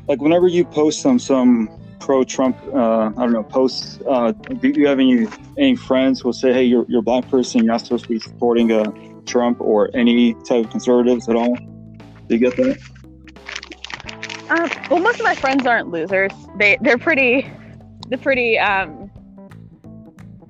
like 0.08 0.20
whenever 0.20 0.48
you 0.48 0.64
post 0.64 1.02
some 1.02 1.20
some 1.20 1.70
pro-Trump, 2.00 2.58
uh, 2.74 3.06
I 3.06 3.12
don't 3.12 3.32
know, 3.32 3.44
posts, 3.44 4.00
uh, 4.08 4.32
do 4.32 4.72
you 4.74 4.88
have 4.88 4.98
any 4.98 5.28
any 5.56 5.76
friends 5.76 6.20
who 6.20 6.26
will 6.26 6.32
say, 6.32 6.52
hey, 6.52 6.64
you're 6.64 6.84
you're 6.88 6.98
a 6.98 7.02
black 7.02 7.28
person, 7.30 7.62
you're 7.62 7.72
not 7.72 7.82
supposed 7.82 8.06
to 8.06 8.08
be 8.08 8.18
supporting 8.18 8.72
uh, 8.72 8.90
Trump 9.24 9.60
or 9.60 9.88
any 9.94 10.34
type 10.34 10.64
of 10.64 10.70
conservatives 10.72 11.28
at 11.28 11.36
all? 11.36 11.54
Do 11.54 12.34
you 12.34 12.38
get 12.38 12.56
that? 12.56 12.78
Uh, 14.50 14.68
well, 14.90 14.98
most 14.98 15.20
of 15.20 15.24
my 15.24 15.36
friends 15.36 15.64
aren't 15.64 15.92
losers. 15.92 16.32
They 16.56 16.76
they're 16.80 16.98
pretty 16.98 17.48
they're 18.08 18.18
pretty 18.18 18.58
um 18.58 19.12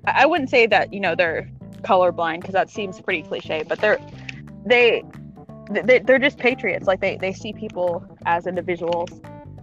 I 0.06 0.24
wouldn't 0.24 0.48
say 0.48 0.66
that 0.68 0.94
you 0.94 1.00
know 1.00 1.14
they're 1.14 1.50
colorblind 1.82 2.40
because 2.40 2.54
that 2.54 2.70
seems 2.70 2.98
pretty 2.98 3.24
cliche, 3.24 3.62
but 3.68 3.78
they're 3.78 4.00
they 4.64 5.02
they, 5.70 5.98
they're 5.98 6.18
just 6.18 6.38
patriots. 6.38 6.86
Like 6.86 7.00
they, 7.00 7.16
they 7.16 7.32
see 7.32 7.52
people 7.52 8.04
as 8.26 8.46
individuals. 8.46 9.10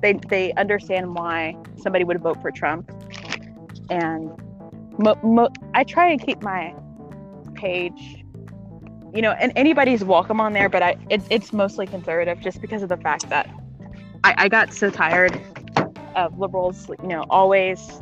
They 0.01 0.13
they 0.13 0.53
understand 0.53 1.15
why 1.15 1.55
somebody 1.77 2.03
would 2.03 2.21
vote 2.21 2.41
for 2.41 2.51
Trump. 2.51 2.91
And 3.89 4.31
mo- 4.97 5.19
mo- 5.24 5.50
I 5.74 5.83
try 5.83 6.09
and 6.09 6.21
keep 6.21 6.41
my 6.41 6.74
page, 7.55 8.24
you 9.13 9.21
know, 9.21 9.31
and 9.31 9.51
anybody's 9.55 10.03
welcome 10.03 10.39
on 10.39 10.53
there, 10.53 10.69
but 10.69 10.83
I 10.83 10.97
it, 11.09 11.21
it's 11.29 11.53
mostly 11.53 11.88
conservative 11.88 12.39
just 12.39 12.62
because 12.62 12.83
of 12.83 12.89
the 12.89 12.97
fact 12.97 13.29
that 13.29 13.50
I, 14.24 14.35
I 14.38 14.50
got 14.50 14.74
so 14.74 14.89
tired 14.89 15.39
of 16.15 16.38
liberals, 16.38 16.88
you 17.01 17.07
know, 17.07 17.25
always. 17.29 18.01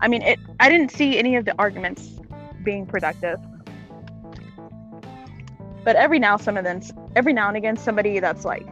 I 0.00 0.08
mean, 0.08 0.22
it. 0.22 0.38
I 0.60 0.68
didn't 0.68 0.90
see 0.90 1.18
any 1.18 1.36
of 1.36 1.44
the 1.44 1.54
arguments 1.58 2.20
being 2.62 2.86
productive 2.86 3.38
but 5.84 5.96
every 5.96 6.18
now 6.18 6.36
some 6.36 6.56
of 6.56 6.64
them 6.64 6.80
every 7.14 7.32
now 7.32 7.48
and 7.48 7.56
again 7.56 7.76
somebody 7.76 8.18
that's 8.18 8.44
like 8.44 8.66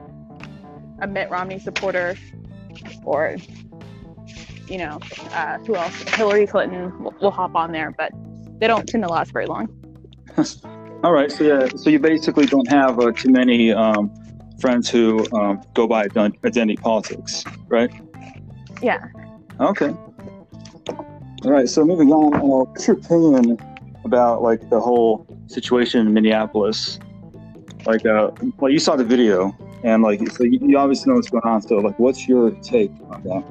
a 1.00 1.06
Mitt 1.06 1.30
Romney 1.30 1.58
supporter 1.58 2.16
or 3.04 3.36
you 4.66 4.78
know 4.78 4.98
uh, 5.32 5.58
who 5.58 5.76
else? 5.76 5.94
Hillary 6.14 6.46
Clinton 6.46 7.02
will, 7.02 7.14
will, 7.20 7.30
hop 7.30 7.54
on 7.54 7.72
there 7.72 7.92
but 7.96 8.12
they 8.58 8.66
don't 8.66 8.88
tend 8.88 9.04
to 9.04 9.10
last 9.10 9.32
very 9.32 9.46
long. 9.46 9.68
All 11.04 11.12
right 11.12 11.30
so 11.30 11.44
yeah 11.44 11.68
so 11.76 11.90
you 11.90 11.98
basically 11.98 12.46
don't 12.46 12.68
have 12.70 12.98
uh, 12.98 13.12
too 13.12 13.30
many 13.30 13.72
um, 13.72 14.10
friends 14.60 14.88
who 14.88 15.26
um, 15.36 15.60
go 15.74 15.86
by 15.86 16.06
identity 16.44 16.76
politics 16.76 17.44
right? 17.68 17.92
Yeah. 18.80 19.06
Okay. 19.60 19.90
All 21.44 21.50
right 21.50 21.68
so 21.68 21.84
moving 21.84 22.12
on 22.12 22.34
uh, 22.34 22.40
what's 22.40 22.86
your 22.86 22.96
opinion 22.96 23.58
about 24.04 24.42
like 24.42 24.68
the 24.70 24.80
whole 24.80 25.26
situation 25.46 26.00
in 26.06 26.12
Minneapolis. 26.12 26.98
Like, 27.86 28.06
uh, 28.06 28.30
well, 28.58 28.70
you 28.70 28.78
saw 28.78 28.94
the 28.94 29.04
video, 29.04 29.56
and 29.82 30.02
like, 30.02 30.26
so 30.30 30.44
you, 30.44 30.58
you 30.62 30.78
obviously 30.78 31.10
know 31.10 31.16
what's 31.16 31.30
going 31.30 31.44
on. 31.44 31.62
So, 31.62 31.78
like, 31.78 31.98
what's 31.98 32.28
your 32.28 32.52
take 32.62 32.92
on 33.10 33.22
that? 33.24 33.44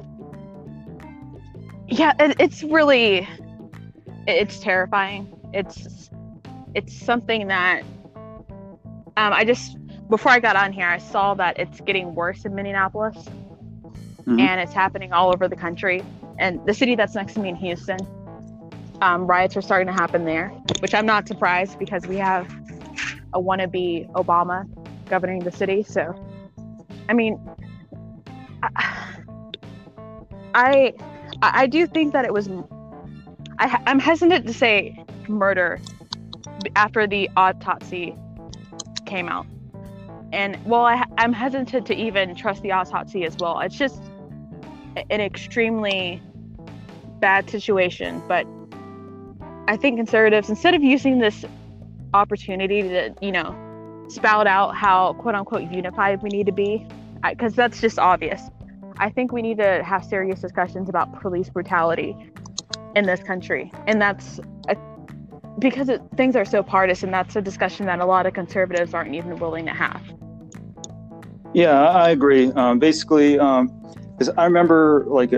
Yeah, 1.88 2.14
it, 2.18 2.36
it's 2.40 2.62
really, 2.62 3.28
it's 4.26 4.58
terrifying. 4.60 5.28
It's, 5.52 6.08
it's 6.74 6.94
something 6.96 7.48
that, 7.48 7.82
um, 9.18 9.34
I 9.34 9.44
just 9.44 9.76
before 10.08 10.32
I 10.32 10.40
got 10.40 10.56
on 10.56 10.72
here, 10.72 10.86
I 10.86 10.98
saw 10.98 11.34
that 11.34 11.58
it's 11.58 11.80
getting 11.80 12.14
worse 12.14 12.44
in 12.44 12.54
Minneapolis, 12.54 13.16
mm-hmm. 13.16 14.38
and 14.38 14.60
it's 14.60 14.72
happening 14.72 15.12
all 15.12 15.32
over 15.32 15.48
the 15.48 15.56
country. 15.56 16.02
And 16.38 16.64
the 16.66 16.74
city 16.74 16.94
that's 16.94 17.14
next 17.14 17.34
to 17.34 17.40
me 17.40 17.48
in 17.50 17.56
Houston, 17.56 17.98
um, 19.02 19.26
riots 19.26 19.56
are 19.56 19.62
starting 19.62 19.88
to 19.88 19.92
happen 19.92 20.24
there, 20.24 20.48
which 20.78 20.94
I'm 20.94 21.04
not 21.04 21.26
surprised 21.26 21.76
because 21.78 22.06
we 22.06 22.16
have 22.18 22.48
a 23.34 23.40
wannabe 23.40 24.08
Obama 24.12 24.64
governing 25.10 25.40
the 25.40 25.50
city. 25.50 25.82
So, 25.82 26.14
I 27.08 27.12
mean, 27.12 27.38
I 30.54 30.94
I, 31.42 31.66
do 31.66 31.86
think 31.88 32.12
that 32.12 32.24
it 32.24 32.32
was. 32.32 32.48
I, 33.58 33.82
I'm 33.86 33.98
hesitant 33.98 34.46
to 34.46 34.54
say 34.54 35.04
murder 35.28 35.80
after 36.76 37.08
the 37.08 37.28
autopsy 37.36 38.14
came 39.04 39.28
out, 39.28 39.46
and 40.32 40.56
well, 40.64 40.82
I, 40.82 41.04
I'm 41.18 41.32
hesitant 41.32 41.86
to 41.88 41.94
even 41.94 42.36
trust 42.36 42.62
the 42.62 42.70
autopsy 42.70 43.24
as 43.24 43.36
well. 43.40 43.58
It's 43.58 43.76
just 43.76 44.00
an 45.10 45.20
extremely 45.20 46.22
bad 47.18 47.50
situation, 47.50 48.22
but 48.28 48.46
I 49.72 49.76
think 49.78 49.96
conservatives, 49.96 50.50
instead 50.50 50.74
of 50.74 50.82
using 50.82 51.18
this 51.18 51.46
opportunity 52.12 52.82
to, 52.82 53.14
you 53.22 53.32
know, 53.32 53.56
spout 54.08 54.46
out 54.46 54.76
how 54.76 55.14
quote 55.14 55.34
unquote 55.34 55.72
unified 55.72 56.22
we 56.22 56.28
need 56.28 56.44
to 56.44 56.52
be, 56.52 56.86
because 57.26 57.54
that's 57.54 57.80
just 57.80 57.98
obvious. 57.98 58.42
I 58.98 59.08
think 59.08 59.32
we 59.32 59.40
need 59.40 59.56
to 59.56 59.82
have 59.82 60.04
serious 60.04 60.40
discussions 60.40 60.90
about 60.90 61.18
police 61.22 61.48
brutality 61.48 62.14
in 62.94 63.06
this 63.06 63.22
country. 63.22 63.72
And 63.86 63.98
that's 63.98 64.38
a, 64.68 64.76
because 65.58 65.88
it, 65.88 66.02
things 66.18 66.36
are 66.36 66.44
so 66.44 66.62
partisan, 66.62 67.10
that's 67.10 67.34
a 67.34 67.40
discussion 67.40 67.86
that 67.86 67.98
a 67.98 68.04
lot 68.04 68.26
of 68.26 68.34
conservatives 68.34 68.92
aren't 68.92 69.14
even 69.14 69.38
willing 69.38 69.64
to 69.64 69.72
have. 69.72 70.02
Yeah, 71.54 71.88
I 71.88 72.10
agree. 72.10 72.52
Um, 72.52 72.78
basically, 72.78 73.36
because 73.36 74.28
um, 74.28 74.34
I 74.36 74.44
remember 74.44 75.06
like 75.08 75.32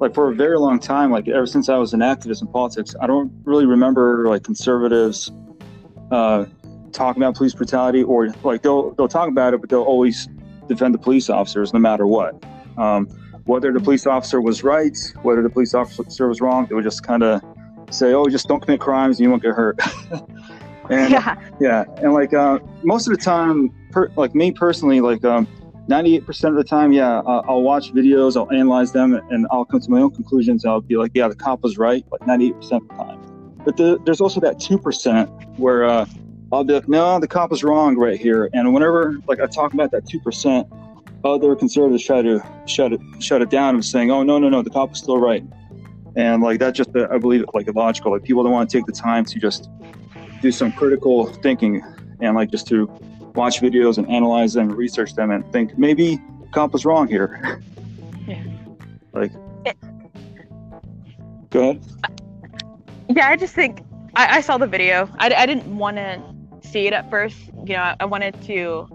like 0.00 0.14
for 0.14 0.30
a 0.30 0.34
very 0.34 0.58
long 0.58 0.78
time, 0.78 1.10
like 1.10 1.28
ever 1.28 1.46
since 1.46 1.68
I 1.68 1.76
was 1.76 1.92
an 1.92 2.00
activist 2.00 2.40
in 2.40 2.48
politics, 2.48 2.94
I 3.00 3.06
don't 3.06 3.32
really 3.44 3.66
remember 3.66 4.28
like 4.28 4.44
conservatives 4.44 5.30
uh, 6.10 6.46
talking 6.92 7.22
about 7.22 7.34
police 7.34 7.54
brutality 7.54 8.02
or 8.02 8.28
like 8.44 8.62
they'll 8.62 8.92
they'll 8.92 9.08
talk 9.08 9.28
about 9.28 9.54
it, 9.54 9.60
but 9.60 9.70
they'll 9.70 9.82
always 9.82 10.28
defend 10.68 10.94
the 10.94 10.98
police 10.98 11.28
officers 11.28 11.72
no 11.72 11.80
matter 11.80 12.06
what. 12.06 12.42
Um, 12.76 13.06
whether 13.44 13.72
the 13.72 13.80
police 13.80 14.06
officer 14.06 14.40
was 14.40 14.62
right, 14.62 14.96
whether 15.22 15.42
the 15.42 15.50
police 15.50 15.74
officer 15.74 16.28
was 16.28 16.40
wrong, 16.40 16.66
they 16.66 16.74
would 16.74 16.84
just 16.84 17.02
kind 17.02 17.22
of 17.22 17.42
say, 17.90 18.12
"Oh, 18.12 18.26
just 18.26 18.46
don't 18.46 18.60
commit 18.60 18.80
crimes 18.80 19.18
and 19.18 19.24
you 19.24 19.30
won't 19.30 19.42
get 19.42 19.54
hurt." 19.54 19.80
and 20.90 21.10
yeah, 21.10 21.36
yeah, 21.60 21.84
and 21.96 22.12
like 22.12 22.34
uh, 22.34 22.58
most 22.84 23.08
of 23.08 23.16
the 23.16 23.22
time, 23.22 23.74
per, 23.90 24.10
like 24.16 24.34
me 24.34 24.52
personally, 24.52 25.00
like 25.00 25.24
um, 25.24 25.48
98% 25.88 26.48
of 26.50 26.54
the 26.56 26.64
time, 26.64 26.92
yeah, 26.92 27.20
uh, 27.20 27.42
I'll 27.48 27.62
watch 27.62 27.94
videos, 27.94 28.36
I'll 28.36 28.50
analyze 28.52 28.92
them, 28.92 29.14
and 29.30 29.46
I'll 29.50 29.64
come 29.64 29.80
to 29.80 29.90
my 29.90 30.00
own 30.00 30.10
conclusions. 30.10 30.66
I'll 30.66 30.82
be 30.82 30.96
like, 30.96 31.12
yeah, 31.14 31.28
the 31.28 31.34
cop 31.34 31.62
was 31.62 31.78
right, 31.78 32.04
like 32.10 32.20
98% 32.22 32.56
of 32.56 32.88
the 32.88 32.94
time. 32.94 33.54
But 33.64 33.76
the, 33.78 33.98
there's 34.04 34.20
also 34.20 34.38
that 34.40 34.58
2% 34.58 35.58
where 35.58 35.84
uh, 35.84 36.06
I'll 36.52 36.64
be 36.64 36.74
like, 36.74 36.88
no, 36.88 37.18
the 37.18 37.26
cop 37.26 37.52
is 37.52 37.64
wrong 37.64 37.96
right 37.96 38.20
here. 38.20 38.50
And 38.52 38.74
whenever 38.74 39.16
like 39.26 39.40
I 39.40 39.46
talk 39.46 39.72
about 39.72 39.90
that 39.92 40.04
2%, 40.04 40.70
other 41.24 41.56
conservatives 41.56 42.04
try 42.04 42.22
to 42.22 42.44
shut 42.66 42.92
it 42.92 43.00
shut 43.18 43.42
it 43.42 43.50
down 43.50 43.74
and 43.74 43.84
saying, 43.84 44.10
oh, 44.10 44.22
no, 44.22 44.38
no, 44.38 44.48
no, 44.48 44.62
the 44.62 44.70
cop 44.70 44.92
is 44.92 44.98
still 44.98 45.18
right. 45.18 45.42
And 46.16 46.42
like 46.42 46.58
that's 46.58 46.76
just, 46.76 46.90
I 46.96 47.18
believe, 47.18 47.44
like 47.54 47.66
illogical. 47.66 48.12
Like 48.12 48.24
people 48.24 48.42
don't 48.42 48.52
want 48.52 48.68
to 48.70 48.76
take 48.76 48.86
the 48.86 48.92
time 48.92 49.24
to 49.24 49.38
just 49.38 49.68
do 50.42 50.52
some 50.52 50.70
critical 50.72 51.26
thinking 51.26 51.82
and 52.20 52.34
like 52.34 52.50
just 52.50 52.66
to 52.68 52.86
watch 53.34 53.60
videos 53.60 53.98
and 53.98 54.08
analyze 54.10 54.54
them, 54.54 54.68
research 54.70 55.14
them, 55.14 55.30
and 55.30 55.50
think 55.52 55.78
maybe 55.78 56.20
comp 56.52 56.72
was 56.72 56.84
wrong 56.84 57.08
here. 57.08 57.62
Yeah. 58.26 58.44
like, 59.12 59.32
it, 59.64 59.76
go 61.50 61.60
ahead. 61.70 61.84
Yeah, 63.08 63.28
I 63.28 63.36
just 63.36 63.54
think 63.54 63.82
I, 64.14 64.38
I 64.38 64.40
saw 64.40 64.58
the 64.58 64.66
video. 64.66 65.08
I, 65.18 65.32
I 65.34 65.46
didn't 65.46 65.78
want 65.78 65.96
to 65.96 66.22
see 66.60 66.86
it 66.86 66.92
at 66.92 67.08
first. 67.10 67.38
You 67.64 67.74
know, 67.74 67.82
I, 67.82 67.96
I 68.00 68.04
wanted 68.04 68.40
to 68.42 68.86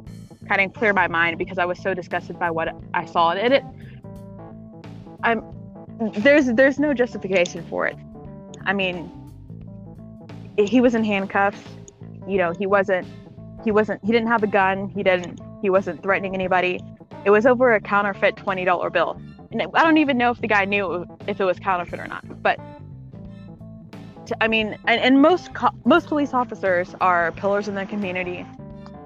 kind 0.48 0.62
of 0.62 0.74
clear 0.74 0.94
my 0.94 1.08
mind 1.08 1.38
because 1.38 1.58
I 1.58 1.66
was 1.66 1.80
so 1.80 1.94
disgusted 1.94 2.38
by 2.38 2.52
what 2.52 2.76
I 2.94 3.06
saw 3.06 3.32
in 3.32 3.54
it. 3.54 3.64
I'm 5.24 5.44
there's 6.18 6.48
there's 6.48 6.80
no 6.80 6.94
justification 6.94 7.66
for 7.70 7.88
it. 7.88 7.98
I 8.66 8.74
mean, 8.74 9.12
he 10.58 10.82
was 10.82 10.96
in 10.96 11.04
handcuffs. 11.04 11.62
You 12.28 12.38
know, 12.38 12.54
he 12.58 12.66
wasn't 12.66 13.08
he 13.64 13.72
wasn't 13.72 14.04
he 14.04 14.12
didn't 14.12 14.28
have 14.28 14.44
a 14.44 14.48
gun. 14.48 14.90
He 14.90 15.04
didn't 15.04 15.40
he 15.62 15.70
wasn't 15.70 16.04
threatening 16.04 16.34
anybody. 16.34 16.82
It 17.26 17.30
was 17.30 17.46
over 17.46 17.74
a 17.74 17.80
counterfeit 17.80 18.36
$20 18.36 18.92
bill. 18.92 19.22
And 19.52 19.62
i 19.62 19.84
don't 19.84 19.98
even 19.98 20.18
know 20.18 20.32
if 20.32 20.42
the 20.42 20.48
guy 20.48 20.66
knew 20.66 21.06
if 21.28 21.40
it 21.40 21.46
was 21.46 21.60
counterfeit 21.60 22.00
or 22.00 22.08
not 22.08 22.24
but 22.42 22.60
to, 24.26 24.36
i 24.44 24.48
mean 24.48 24.78
and, 24.88 25.00
and 25.00 25.22
most 25.22 25.54
co- 25.54 25.76
most 25.86 26.08
police 26.08 26.34
officers 26.34 26.96
are 27.02 27.32
pillars 27.34 27.68
in 27.68 27.76
their 27.76 27.86
community. 27.86 28.46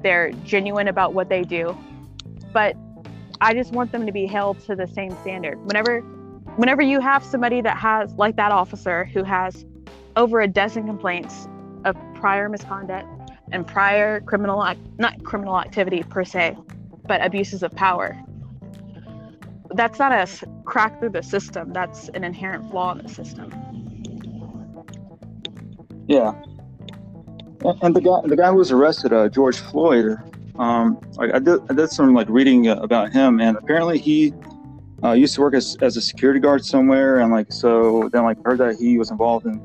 They're 0.03 0.31
genuine 0.45 0.87
about 0.87 1.13
what 1.13 1.29
they 1.29 1.43
do. 1.43 1.77
But 2.53 2.75
i 3.41 3.53
just 3.53 3.73
want 3.73 3.91
them 3.91 4.05
to 4.05 4.11
be 4.11 4.25
held 4.25 4.59
to 4.61 4.75
the 4.75 4.87
same 4.87 5.11
standard. 5.21 5.63
Whenever 5.65 5.99
whenever 6.55 6.81
you 6.81 6.99
have 7.01 7.23
somebody 7.23 7.61
that 7.61 7.77
has 7.77 8.13
like 8.13 8.35
that 8.37 8.51
officer 8.51 9.05
who 9.05 9.23
has 9.23 9.65
over 10.15 10.41
a 10.41 10.47
dozen 10.47 10.85
complaints 10.85 11.47
prior 12.19 12.49
misconduct 12.49 13.07
and 13.51 13.65
prior 13.65 14.19
criminal 14.21 14.63
act, 14.63 14.79
not 14.97 15.23
criminal 15.23 15.59
activity 15.59 16.03
per 16.03 16.23
se, 16.23 16.57
but 17.05 17.23
abuses 17.25 17.63
of 17.63 17.73
power. 17.75 18.17
That's 19.73 19.99
not 19.99 20.11
a 20.11 20.27
crack 20.65 20.99
through 20.99 21.11
the 21.11 21.23
system. 21.23 21.73
That's 21.73 22.09
an 22.09 22.23
inherent 22.23 22.69
flaw 22.71 22.93
in 22.93 22.99
the 22.99 23.09
system. 23.09 23.51
Yeah, 26.07 26.33
and 27.81 27.95
the 27.95 28.01
guy, 28.01 28.21
the 28.25 28.37
guy 28.37 28.49
who 28.49 28.55
was 28.55 28.71
arrested, 28.71 29.13
uh, 29.13 29.29
George 29.29 29.57
Floyd. 29.57 30.17
Um, 30.57 30.99
I, 31.19 31.33
I, 31.33 31.39
did, 31.39 31.59
I 31.69 31.73
did 31.73 31.89
some 31.89 32.13
like 32.13 32.29
reading 32.29 32.67
uh, 32.67 32.77
about 32.77 33.11
him, 33.11 33.39
and 33.39 33.57
apparently 33.57 33.99
he 33.99 34.33
uh, 35.03 35.11
used 35.11 35.35
to 35.35 35.41
work 35.41 35.53
as, 35.53 35.77
as 35.81 35.97
a 35.97 36.01
security 36.01 36.39
guard 36.39 36.65
somewhere, 36.65 37.19
and 37.19 37.31
like 37.31 37.51
so 37.51 38.09
then 38.11 38.23
like 38.23 38.43
heard 38.45 38.57
that 38.59 38.77
he 38.77 38.97
was 38.97 39.11
involved 39.11 39.45
in 39.45 39.61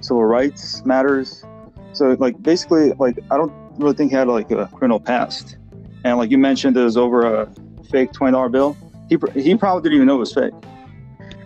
civil 0.00 0.24
rights 0.24 0.84
matters 0.84 1.44
so 1.92 2.16
like 2.18 2.42
basically, 2.42 2.92
like 2.92 3.18
I 3.30 3.36
don't 3.36 3.52
really 3.78 3.94
think 3.94 4.10
he 4.10 4.16
had 4.16 4.28
like 4.28 4.50
a 4.50 4.66
criminal 4.66 5.00
past. 5.00 5.56
And 6.04 6.18
like 6.18 6.30
you 6.30 6.38
mentioned, 6.38 6.76
it 6.76 6.82
was 6.82 6.96
over 6.96 7.22
a 7.22 7.52
fake 7.90 8.12
twenty 8.12 8.32
dollar 8.32 8.48
bill. 8.48 8.76
He 9.08 9.18
he 9.40 9.54
probably 9.56 9.82
didn't 9.82 9.96
even 9.96 10.06
know 10.06 10.16
it 10.16 10.20
was 10.20 10.32
fake. 10.32 10.52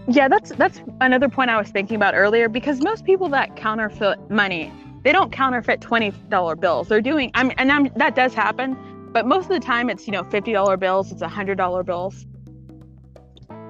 Yeah, 0.09 0.29
that's 0.29 0.51
that's 0.53 0.81
another 1.01 1.29
point 1.29 1.51
I 1.51 1.59
was 1.59 1.69
thinking 1.69 1.97
about 1.97 2.15
earlier 2.15 2.49
because 2.49 2.81
most 2.81 3.05
people 3.05 3.29
that 3.31 3.57
counterfeit 3.57 4.31
money, 4.31 4.73
they 5.03 5.11
don't 5.11 5.33
counterfeit 5.33 5.81
twenty 5.81 6.11
dollar 6.29 6.55
bills. 6.55 6.89
They're 6.89 7.01
doing, 7.01 7.31
I'm, 7.35 7.51
and 7.59 7.73
I'm, 7.73 7.89
that 7.97 8.15
does 8.15 8.33
happen, 8.33 8.77
but 9.13 9.27
most 9.27 9.45
of 9.45 9.51
the 9.51 9.61
time 9.61 9.91
it's 9.91 10.07
you 10.07 10.13
know 10.13 10.23
fifty 10.23 10.53
dollar 10.53 10.77
bills, 10.77 11.11
it's 11.11 11.23
a 11.23 11.29
hundred 11.29 11.59
dollar 11.59 11.83
bills. 11.83 12.25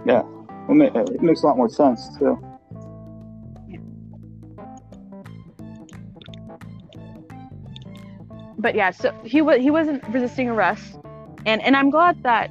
Yeah, 0.04 0.22
it 0.68 1.22
makes 1.22 1.42
a 1.42 1.46
lot 1.46 1.56
more 1.56 1.70
sense 1.70 2.16
too. 2.18 2.38
But 8.58 8.74
yeah, 8.74 8.90
so 8.90 9.12
he 9.24 9.42
was 9.42 9.60
he 9.60 9.70
wasn't 9.70 10.02
resisting 10.08 10.48
arrest, 10.48 10.98
and 11.44 11.62
and 11.62 11.76
I'm 11.76 11.90
glad 11.90 12.22
that 12.22 12.50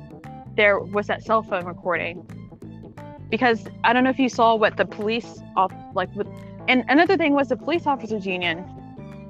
there 0.56 0.80
was 0.80 1.08
that 1.08 1.24
cell 1.24 1.44
phone 1.44 1.66
recording 1.66 2.26
because 3.30 3.66
I 3.84 3.92
don't 3.94 4.04
know 4.04 4.10
if 4.10 4.20
you 4.20 4.30
saw 4.30 4.56
what 4.56 4.78
the 4.78 4.86
police 4.86 5.42
off 5.56 5.74
like 5.94 6.14
with, 6.16 6.28
and 6.68 6.84
another 6.90 7.18
thing 7.18 7.34
was 7.34 7.50
the 7.50 7.58
police 7.58 7.88
officers 7.88 8.26
union 8.26 8.64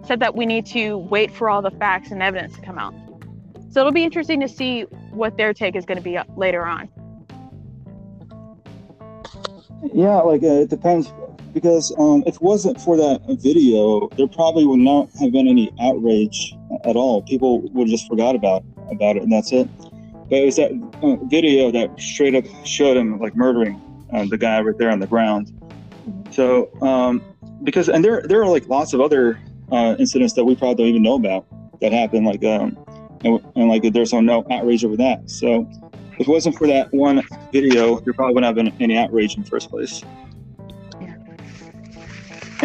said 0.05 0.19
that 0.19 0.35
we 0.35 0.45
need 0.45 0.65
to 0.67 0.97
wait 0.97 1.31
for 1.31 1.49
all 1.49 1.61
the 1.61 1.71
facts 1.71 2.11
and 2.11 2.21
evidence 2.21 2.55
to 2.55 2.61
come 2.61 2.77
out. 2.77 2.93
So 3.71 3.79
it'll 3.81 3.91
be 3.91 4.03
interesting 4.03 4.39
to 4.41 4.47
see 4.47 4.83
what 5.11 5.37
their 5.37 5.53
take 5.53 5.75
is 5.75 5.85
going 5.85 5.97
to 5.97 6.03
be 6.03 6.17
later 6.37 6.65
on. 6.65 6.89
Yeah, 9.93 10.17
like 10.17 10.43
uh, 10.43 10.61
it 10.61 10.69
depends 10.69 11.11
because 11.55 11.95
um, 11.97 12.21
if 12.27 12.35
it 12.35 12.41
wasn't 12.41 12.79
for 12.81 12.97
that 12.97 13.21
video, 13.41 14.09
there 14.17 14.27
probably 14.27 14.65
would 14.65 14.81
not 14.81 15.09
have 15.21 15.31
been 15.31 15.47
any 15.47 15.71
outrage 15.79 16.53
at 16.83 16.97
all. 16.97 17.21
People 17.23 17.61
would 17.69 17.87
just 17.87 18.07
forgot 18.09 18.35
about 18.35 18.63
about 18.91 19.15
it, 19.15 19.23
and 19.23 19.31
that's 19.31 19.53
it. 19.53 19.67
But 20.29 20.39
it 20.39 20.45
was 20.45 20.57
that 20.57 20.71
uh, 21.01 21.15
video 21.27 21.71
that 21.71 21.97
straight 21.97 22.35
up 22.35 22.43
showed 22.65 22.97
him 22.97 23.19
like 23.19 23.37
murdering 23.37 23.81
uh, 24.11 24.25
the 24.25 24.37
guy 24.37 24.59
right 24.59 24.77
there 24.77 24.91
on 24.91 24.99
the 24.99 25.07
ground. 25.07 25.53
So, 26.31 26.69
um, 26.81 27.23
because 27.63 27.87
and 27.87 28.03
there 28.03 28.21
there 28.27 28.43
are 28.43 28.49
like 28.49 28.67
lots 28.67 28.93
of 28.93 28.99
other 28.99 29.39
uh, 29.71 29.95
incidents 29.97 30.33
that 30.33 30.43
we 30.43 30.57
probably 30.57 30.83
don't 30.83 30.89
even 30.89 31.03
know 31.03 31.15
about 31.15 31.45
that 31.79 31.93
happened, 31.93 32.25
like 32.25 32.43
um, 32.43 32.77
and, 33.23 33.41
and 33.55 33.69
like 33.69 33.81
there's 33.93 34.11
no 34.11 34.45
outrage 34.51 34.83
over 34.83 34.97
that. 34.97 35.29
So, 35.29 35.65
if 36.19 36.27
it 36.27 36.27
wasn't 36.27 36.57
for 36.57 36.67
that 36.67 36.93
one 36.93 37.23
video, 37.53 38.01
there 38.01 38.13
probably 38.13 38.33
wouldn't 38.33 38.45
have 38.45 38.55
been 38.55 38.73
any 38.81 38.97
outrage 38.97 39.37
in 39.37 39.43
the 39.43 39.49
first 39.49 39.69
place. 39.69 40.03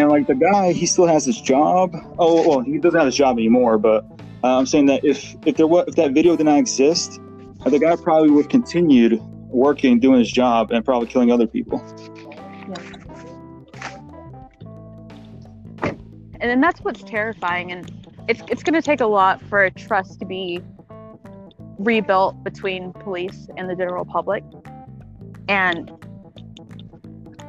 And 0.00 0.08
like 0.08 0.26
the 0.26 0.34
guy, 0.34 0.72
he 0.72 0.86
still 0.86 1.06
has 1.06 1.26
his 1.26 1.38
job. 1.38 1.94
Oh 2.18 2.48
well, 2.48 2.60
he 2.60 2.78
doesn't 2.78 2.98
have 2.98 3.04
his 3.04 3.14
job 3.14 3.36
anymore. 3.36 3.76
But 3.76 4.06
uh, 4.42 4.56
I'm 4.56 4.64
saying 4.64 4.86
that 4.86 5.04
if 5.04 5.36
if 5.44 5.58
there 5.58 5.66
was 5.66 5.84
if 5.88 5.96
that 5.96 6.12
video 6.12 6.36
did 6.36 6.46
not 6.46 6.58
exist, 6.58 7.20
the 7.66 7.78
guy 7.78 7.96
probably 7.96 8.30
would 8.30 8.44
have 8.44 8.50
continued 8.50 9.20
working, 9.48 10.00
doing 10.00 10.20
his 10.20 10.32
job, 10.32 10.70
and 10.70 10.82
probably 10.86 11.06
killing 11.06 11.30
other 11.30 11.46
people. 11.46 11.84
Yeah. 12.70 12.76
And 16.40 16.50
then 16.50 16.62
that's 16.62 16.80
what's 16.80 17.02
terrifying, 17.02 17.70
and 17.70 18.08
it's 18.26 18.40
it's 18.48 18.62
going 18.62 18.72
to 18.72 18.82
take 18.82 19.02
a 19.02 19.06
lot 19.06 19.42
for 19.42 19.64
a 19.64 19.70
trust 19.70 20.18
to 20.20 20.24
be 20.24 20.62
rebuilt 21.78 22.42
between 22.42 22.94
police 22.94 23.48
and 23.58 23.68
the 23.68 23.76
general 23.76 24.06
public, 24.06 24.44
and 25.46 25.88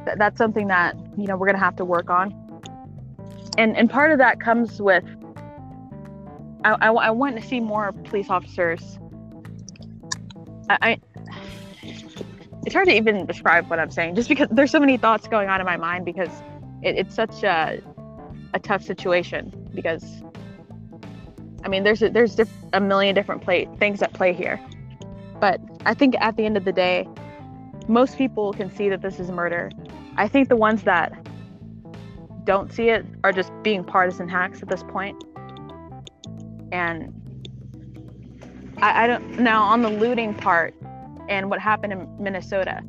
th- 0.04 0.18
that's 0.18 0.36
something 0.36 0.68
that 0.68 0.94
you 1.16 1.26
know 1.26 1.38
we're 1.38 1.46
going 1.46 1.58
to 1.58 1.64
have 1.64 1.76
to 1.76 1.86
work 1.86 2.10
on. 2.10 2.41
And 3.58 3.76
and 3.76 3.90
part 3.90 4.10
of 4.12 4.18
that 4.18 4.40
comes 4.40 4.80
with 4.80 5.04
I, 6.64 6.76
I, 6.80 6.88
I 6.88 7.10
want 7.10 7.40
to 7.40 7.46
see 7.46 7.60
more 7.60 7.92
police 7.92 8.30
officers. 8.30 8.98
I, 10.70 10.78
I 10.82 11.00
it's 12.64 12.74
hard 12.74 12.86
to 12.88 12.94
even 12.94 13.26
describe 13.26 13.68
what 13.68 13.78
I'm 13.78 13.90
saying 13.90 14.14
just 14.14 14.28
because 14.28 14.48
there's 14.50 14.70
so 14.70 14.78
many 14.78 14.96
thoughts 14.96 15.26
going 15.26 15.48
on 15.48 15.60
in 15.60 15.66
my 15.66 15.76
mind 15.76 16.04
because 16.04 16.30
it, 16.82 16.96
it's 16.96 17.14
such 17.14 17.42
a, 17.42 17.80
a 18.54 18.58
tough 18.60 18.82
situation 18.82 19.52
because 19.74 20.22
I 21.64 21.68
mean 21.68 21.82
there's 21.82 22.02
a, 22.02 22.10
there's 22.10 22.36
diff- 22.36 22.64
a 22.72 22.80
million 22.80 23.14
different 23.14 23.42
play 23.42 23.68
things 23.78 24.00
at 24.02 24.12
play 24.12 24.32
here. 24.32 24.60
But 25.40 25.60
I 25.84 25.94
think 25.94 26.14
at 26.20 26.36
the 26.36 26.44
end 26.46 26.56
of 26.56 26.64
the 26.64 26.72
day 26.72 27.08
most 27.88 28.16
people 28.16 28.52
can 28.52 28.70
see 28.74 28.88
that 28.88 29.02
this 29.02 29.18
is 29.18 29.30
murder. 29.30 29.70
I 30.16 30.28
think 30.28 30.48
the 30.48 30.56
ones 30.56 30.84
that 30.84 31.12
don't 32.44 32.72
see 32.72 32.88
it 32.88 33.04
are 33.24 33.32
just 33.32 33.52
being 33.62 33.84
partisan 33.84 34.28
hacks 34.28 34.62
at 34.62 34.68
this 34.68 34.82
point 34.84 35.22
and 36.72 37.12
I, 38.78 39.04
I 39.04 39.06
don't 39.06 39.38
now 39.38 39.62
on 39.62 39.82
the 39.82 39.90
looting 39.90 40.34
part 40.34 40.74
and 41.28 41.48
what 41.48 41.60
happened 41.60 41.92
in 41.92 42.08
Minnesota 42.22 42.82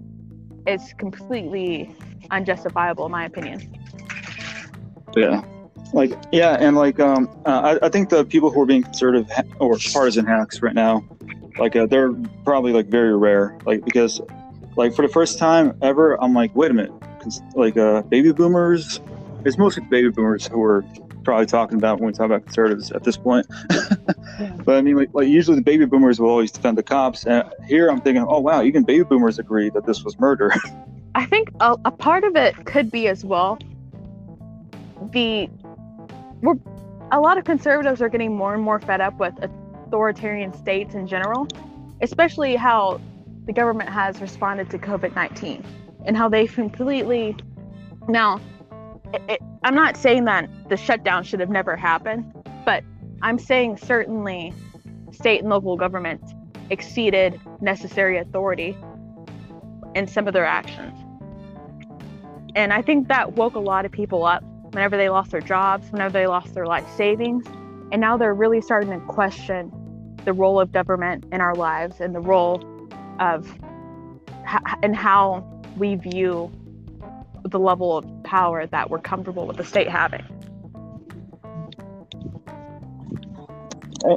is 0.66 0.94
completely 0.98 1.94
unjustifiable 2.32 3.06
in 3.06 3.12
my 3.12 3.26
opinion. 3.26 3.74
Yeah. 5.16 5.44
Like 5.94 6.12
yeah, 6.32 6.58
and 6.60 6.76
like 6.76 7.00
um, 7.00 7.30
uh, 7.46 7.78
I, 7.82 7.86
I 7.86 7.90
think 7.90 8.10
the 8.10 8.26
people 8.26 8.50
who 8.50 8.62
are 8.62 8.66
being 8.66 8.82
conservative 8.82 9.30
ha- 9.30 9.44
or 9.60 9.78
partisan 9.92 10.26
hacks 10.26 10.60
right 10.64 10.74
now, 10.74 11.06
like 11.60 11.76
uh, 11.76 11.86
they're 11.86 12.14
probably 12.44 12.74
like 12.74 12.88
very 12.88 13.16
rare. 13.16 13.56
Like 13.64 13.86
because, 13.86 14.20
like 14.76 14.96
for 14.96 15.04
the 15.04 15.14
first 15.14 15.38
time 15.38 15.78
ever, 15.84 16.22
I'm 16.22 16.34
like, 16.34 16.56
wait 16.56 16.72
a 16.72 16.74
minute, 16.74 16.92
like 17.54 17.78
uh, 17.78 18.02
baby 18.04 18.32
boomers. 18.32 19.02
It's 19.46 19.58
mostly 19.58 19.84
baby 19.90 20.10
boomers 20.10 20.48
who 20.48 20.62
are 20.64 20.86
probably 21.24 21.46
talking 21.46 21.78
about 21.78 22.00
when 22.00 22.08
we 22.08 22.14
talk 22.14 22.26
about 22.26 22.44
conservatives 22.46 22.92
at 22.92 23.04
this 23.04 23.18
point. 23.18 23.46
yeah. 23.72 23.96
But 24.66 24.78
I 24.78 24.82
mean, 24.82 24.96
like, 24.96 25.10
like, 25.14 25.28
usually 25.28 25.56
the 25.56 25.62
baby 25.62 25.86
boomers 25.86 26.20
will 26.20 26.30
always 26.30 26.52
defend 26.52 26.78
the 26.78 26.84
cops. 26.84 27.26
And 27.26 27.44
here 27.68 27.90
I'm 27.90 28.02
thinking, 28.02 28.26
oh, 28.28 28.40
wow, 28.40 28.64
even 28.64 28.84
baby 28.84 29.04
boomers 29.04 29.38
agree 29.38 29.70
that 29.70 29.86
this 29.86 30.04
was 30.04 30.20
murder. 30.20 30.52
I 31.16 31.26
think 31.26 31.52
a, 31.60 31.78
a 31.86 31.92
part 31.92 32.24
of 32.24 32.36
it 32.36 32.66
could 32.66 32.90
be 32.90 33.08
as 33.08 33.24
well 33.24 33.60
the 35.12 35.50
we're 36.42 36.56
a 37.12 37.20
lot 37.20 37.38
of 37.38 37.44
conservatives 37.44 38.02
are 38.02 38.10
getting 38.10 38.36
more 38.36 38.54
and 38.54 38.64
more 38.64 38.80
fed 38.80 39.02
up 39.02 39.18
with 39.20 39.34
authoritarian 39.42 40.54
states 40.54 40.96
in 40.96 41.06
general, 41.08 41.48
especially 42.02 42.56
how 42.56 43.00
the 43.46 43.54
government 43.54 43.90
has 43.90 44.20
responded 44.22 44.70
to 44.72 44.80
COVID 44.80 45.14
19 45.16 45.64
and 46.06 46.18
how 46.18 46.28
they've 46.28 46.52
completely 46.52 47.36
now 48.08 48.42
it, 49.14 49.42
I'm 49.64 49.76
not 49.76 49.98
saying 49.98 50.26
that 50.26 50.50
the 50.70 50.78
shutdown 50.78 51.24
should 51.24 51.40
have 51.40 51.50
never 51.50 51.76
happened, 51.76 52.32
but 52.66 52.84
I'm 53.22 53.40
saying 53.40 53.78
certainly 53.78 54.54
state 55.12 55.42
and 55.42 55.50
local 55.50 55.78
government 55.78 56.22
exceeded 56.70 57.40
necessary 57.62 58.18
authority 58.18 58.76
in 59.96 60.08
some 60.08 60.28
of 60.28 60.34
their 60.34 60.46
actions. 60.46 60.98
And 62.56 62.74
I 62.74 62.82
think 62.82 63.08
that 63.08 63.34
woke 63.34 63.56
a 63.56 63.60
lot 63.60 63.86
of 63.86 63.92
people 63.92 64.26
up 64.26 64.44
whenever 64.74 64.98
they 64.98 65.10
lost 65.10 65.32
their 65.32 65.42
jobs, 65.42 65.92
whenever 65.92 66.14
they 66.14 66.28
lost 66.28 66.54
their 66.54 66.66
life 66.66 66.86
savings. 66.96 67.46
And 67.92 68.02
now 68.02 68.18
they're 68.18 68.34
really 68.34 68.62
starting 68.62 68.90
to 68.90 69.00
question 69.06 69.72
the 70.26 70.34
role 70.34 70.60
of 70.60 70.72
government 70.72 71.26
in 71.32 71.42
our 71.42 71.56
lives 71.56 72.00
and 72.00 72.16
the 72.16 72.20
role 72.20 72.64
of 73.20 73.48
and 74.82 74.96
how 74.96 75.44
we 75.78 75.96
view 75.96 76.52
the 77.44 77.60
level 77.60 77.98
of 77.98 78.24
power 78.24 78.66
that 78.68 78.90
we're 78.90 79.00
comfortable 79.00 79.46
with 79.46 79.58
the 79.58 79.64
state 79.64 79.90
having. 79.90 80.26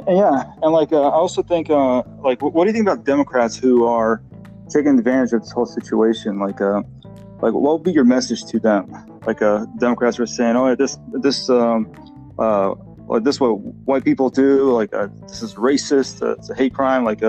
yeah, 0.07 0.43
and 0.61 0.73
like 0.73 0.91
uh, 0.91 1.01
I 1.01 1.11
also 1.11 1.41
think, 1.41 1.69
uh, 1.69 2.03
like, 2.19 2.41
what 2.41 2.63
do 2.63 2.67
you 2.67 2.73
think 2.73 2.87
about 2.87 3.05
Democrats 3.05 3.57
who 3.57 3.85
are 3.85 4.21
taking 4.69 4.97
advantage 4.97 5.33
of 5.33 5.41
this 5.41 5.51
whole 5.51 5.65
situation? 5.65 6.39
Like, 6.39 6.59
uh, 6.59 6.81
like 7.41 7.53
what 7.53 7.73
would 7.73 7.83
be 7.83 7.91
your 7.91 8.03
message 8.03 8.43
to 8.45 8.59
them? 8.59 8.91
Like, 9.25 9.41
uh, 9.41 9.65
Democrats 9.77 10.19
are 10.19 10.25
saying, 10.25 10.55
"Oh, 10.55 10.75
this, 10.75 10.97
this, 11.13 11.49
um, 11.49 11.91
uh, 12.37 12.75
this 13.21 13.39
what 13.39 13.59
white 13.85 14.03
people 14.03 14.29
do? 14.29 14.71
Like, 14.71 14.93
uh, 14.93 15.07
this 15.27 15.41
is 15.41 15.55
racist. 15.55 16.21
Uh, 16.21 16.31
it's 16.31 16.49
a 16.49 16.55
hate 16.55 16.73
crime. 16.73 17.05
Like, 17.05 17.21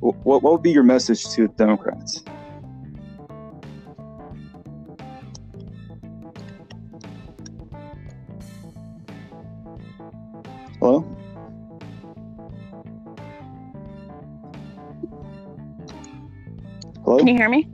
what, 0.00 0.42
what 0.42 0.42
would 0.42 0.62
be 0.62 0.72
your 0.72 0.84
message 0.84 1.28
to 1.30 1.48
Democrats?" 1.48 2.24
Hello? 10.82 11.06
Hello? 17.04 17.18
Can 17.18 17.28
you 17.28 17.36
hear 17.36 17.48
me? 17.48 17.68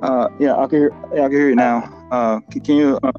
Uh, 0.00 0.30
yeah, 0.40 0.56
I 0.56 0.66
can 0.66 0.78
hear. 0.78 0.92
Yeah, 1.14 1.24
I 1.24 1.28
can 1.28 1.32
hear 1.32 1.48
you 1.50 1.56
now. 1.56 2.06
Uh, 2.10 2.40
can, 2.50 2.62
can 2.62 2.76
you? 2.76 2.98
Uh, 3.02 3.12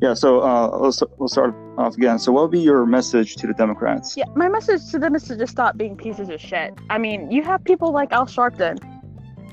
yeah. 0.00 0.14
So 0.14 0.40
uh, 0.40 0.78
let's 0.78 1.02
we'll 1.18 1.28
start 1.28 1.54
off 1.76 1.94
again. 1.98 2.18
So, 2.18 2.32
what 2.32 2.44
would 2.44 2.52
be 2.52 2.60
your 2.60 2.86
message 2.86 3.36
to 3.36 3.46
the 3.46 3.52
Democrats? 3.52 4.16
Yeah, 4.16 4.24
my 4.34 4.48
message 4.48 4.90
to 4.92 4.98
them 4.98 5.14
is 5.14 5.24
to 5.24 5.36
just 5.36 5.52
stop 5.52 5.76
being 5.76 5.94
pieces 5.94 6.30
of 6.30 6.40
shit. 6.40 6.72
I 6.88 6.96
mean, 6.96 7.30
you 7.30 7.42
have 7.42 7.62
people 7.64 7.92
like 7.92 8.12
Al 8.12 8.24
Sharpton, 8.24 8.78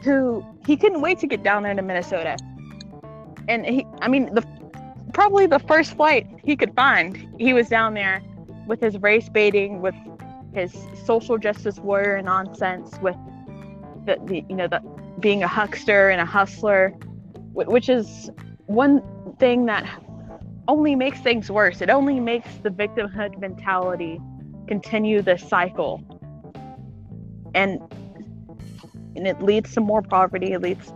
who 0.05 0.41
he 0.65 0.77
couldn't 0.77 1.01
wait 1.01 1.19
to 1.19 1.27
get 1.27 1.43
down 1.43 1.63
there 1.63 1.75
to 1.75 1.81
Minnesota, 1.81 2.37
and 3.49 3.65
he. 3.65 3.85
I 4.01 4.07
mean, 4.07 4.33
the 4.33 4.47
probably 5.13 5.45
the 5.47 5.59
first 5.59 5.95
flight 5.95 6.27
he 6.43 6.55
could 6.55 6.73
find. 6.75 7.27
He 7.39 7.53
was 7.53 7.69
down 7.69 7.93
there 7.93 8.21
with 8.67 8.81
his 8.81 8.97
race 8.99 9.29
baiting, 9.29 9.81
with 9.81 9.95
his 10.53 10.75
social 11.05 11.37
justice 11.37 11.79
warrior 11.79 12.21
nonsense, 12.21 12.97
with 13.01 13.15
the, 14.05 14.17
the 14.25 14.43
you 14.49 14.55
know 14.55 14.67
the 14.67 14.81
being 15.19 15.43
a 15.43 15.47
huckster 15.47 16.09
and 16.09 16.19
a 16.19 16.25
hustler, 16.25 16.89
which 17.53 17.89
is 17.89 18.29
one 18.65 19.01
thing 19.39 19.65
that 19.65 19.87
only 20.67 20.95
makes 20.95 21.19
things 21.19 21.51
worse. 21.51 21.81
It 21.81 21.89
only 21.89 22.19
makes 22.19 22.49
the 22.63 22.69
victimhood 22.69 23.39
mentality 23.39 24.19
continue 24.67 25.21
this 25.21 25.47
cycle. 25.47 26.01
And 27.53 27.79
and 29.15 29.27
it 29.27 29.41
leads 29.41 29.73
to 29.73 29.81
more 29.81 30.01
poverty, 30.01 30.53
it 30.53 30.61
leads 30.61 30.91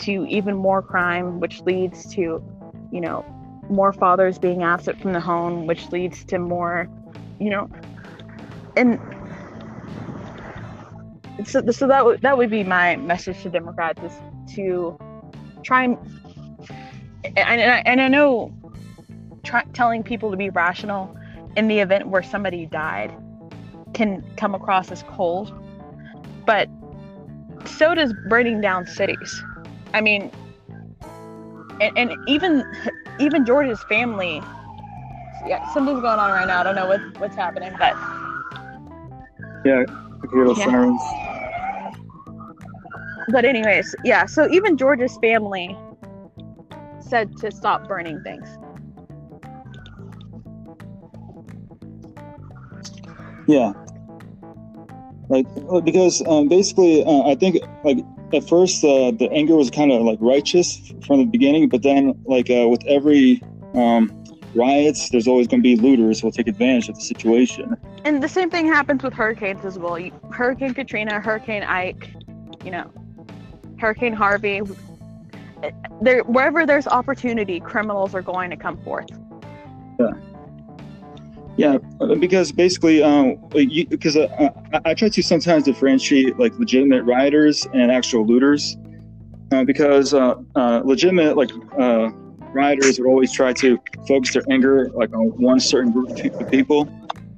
to 0.00 0.26
even 0.26 0.56
more 0.56 0.82
crime, 0.82 1.38
which 1.38 1.60
leads 1.60 2.12
to, 2.14 2.42
you 2.92 3.00
know, 3.00 3.24
more 3.68 3.92
fathers 3.92 4.38
being 4.38 4.62
absent 4.62 5.00
from 5.00 5.12
the 5.12 5.20
home, 5.20 5.66
which 5.66 5.90
leads 5.90 6.24
to 6.26 6.38
more, 6.38 6.88
you 7.38 7.50
know, 7.50 7.70
and 8.76 9.00
so, 11.44 11.62
so 11.70 11.86
that 11.86 12.04
would 12.04 12.22
that 12.22 12.36
would 12.38 12.50
be 12.50 12.64
my 12.64 12.96
message 12.96 13.42
to 13.42 13.50
Democrats 13.50 14.02
is 14.02 14.54
to 14.54 14.98
try 15.62 15.84
and 15.84 15.98
and, 17.24 17.38
and, 17.38 17.72
I, 17.72 17.82
and 17.84 18.00
I 18.00 18.08
know 18.08 18.52
try, 19.44 19.64
telling 19.72 20.02
people 20.02 20.30
to 20.30 20.36
be 20.36 20.50
rational 20.50 21.16
in 21.56 21.68
the 21.68 21.80
event 21.80 22.08
where 22.08 22.22
somebody 22.22 22.66
died 22.66 23.14
can 23.94 24.24
come 24.36 24.54
across 24.54 24.90
as 24.90 25.02
cold, 25.04 25.52
but 26.44 26.68
so 27.64 27.94
does 27.94 28.14
burning 28.28 28.60
down 28.60 28.86
cities. 28.86 29.42
I 29.94 30.00
mean, 30.00 30.30
and, 31.80 31.96
and 31.96 32.12
even 32.28 32.64
even 33.18 33.44
George's 33.44 33.82
family. 33.84 34.42
Yeah, 35.46 35.72
something's 35.72 36.00
going 36.00 36.18
on 36.18 36.30
right 36.30 36.46
now. 36.46 36.60
I 36.60 36.62
don't 36.64 36.74
know 36.74 36.86
what, 36.86 37.00
what's 37.20 37.36
happening, 37.36 37.72
but 37.78 37.94
yeah, 39.64 39.84
computer 40.20 40.52
yeah. 40.56 40.64
sirens. 40.64 41.02
But 43.28 43.44
anyways, 43.44 43.94
yeah. 44.04 44.26
So 44.26 44.48
even 44.50 44.76
George's 44.76 45.16
family 45.18 45.76
said 47.00 47.36
to 47.38 47.50
stop 47.50 47.86
burning 47.88 48.22
things. 48.22 48.48
Yeah. 53.46 53.72
Like 55.28 55.46
because 55.84 56.22
um, 56.26 56.48
basically, 56.48 57.04
uh, 57.04 57.22
I 57.22 57.34
think 57.34 57.58
like 57.84 57.98
at 58.32 58.48
first 58.48 58.84
uh, 58.84 59.10
the 59.12 59.28
anger 59.32 59.56
was 59.56 59.70
kind 59.70 59.92
of 59.92 60.02
like 60.02 60.18
righteous 60.20 60.92
from 61.06 61.18
the 61.18 61.24
beginning, 61.26 61.68
but 61.68 61.82
then 61.82 62.14
like 62.24 62.50
uh, 62.50 62.68
with 62.68 62.84
every 62.86 63.42
um, 63.74 64.24
riots, 64.54 65.10
there's 65.10 65.28
always 65.28 65.46
going 65.46 65.62
to 65.62 65.62
be 65.62 65.76
looters 65.76 66.20
who 66.20 66.26
will 66.26 66.32
take 66.32 66.48
advantage 66.48 66.88
of 66.88 66.96
the 66.96 67.00
situation. 67.00 67.76
And 68.04 68.22
the 68.22 68.28
same 68.28 68.50
thing 68.50 68.66
happens 68.66 69.02
with 69.02 69.12
hurricanes 69.12 69.64
as 69.64 69.78
well. 69.78 69.98
Hurricane 70.32 70.74
Katrina, 70.74 71.20
Hurricane 71.20 71.62
Ike, 71.62 72.14
you 72.64 72.70
know, 72.70 72.90
Hurricane 73.78 74.12
Harvey. 74.12 74.62
There, 76.00 76.22
wherever 76.22 76.66
there's 76.66 76.86
opportunity, 76.86 77.60
criminals 77.60 78.14
are 78.14 78.22
going 78.22 78.50
to 78.50 78.56
come 78.56 78.76
forth. 78.82 79.08
Yeah. 79.98 80.12
Yeah, 81.56 81.78
because 82.18 82.52
basically, 82.52 83.02
um, 83.02 83.36
because 83.88 84.16
uh, 84.16 84.50
I, 84.74 84.90
I, 84.90 84.94
try 84.94 85.08
to 85.08 85.22
sometimes 85.22 85.64
differentiate 85.64 86.38
like 86.38 86.58
legitimate 86.58 87.04
rioters 87.04 87.66
and 87.72 87.90
actual 87.90 88.26
looters, 88.26 88.76
uh, 89.52 89.64
because 89.64 90.12
uh, 90.12 90.34
uh, 90.54 90.82
legitimate 90.84 91.34
like 91.34 91.50
uh, 91.78 92.10
rioters 92.52 92.98
would 92.98 93.08
always 93.08 93.32
try 93.32 93.54
to 93.54 93.78
focus 94.06 94.34
their 94.34 94.42
anger 94.50 94.90
like 94.90 95.14
on 95.14 95.28
one 95.40 95.58
certain 95.58 95.92
group 95.92 96.10
of 96.10 96.50
people, 96.50 96.84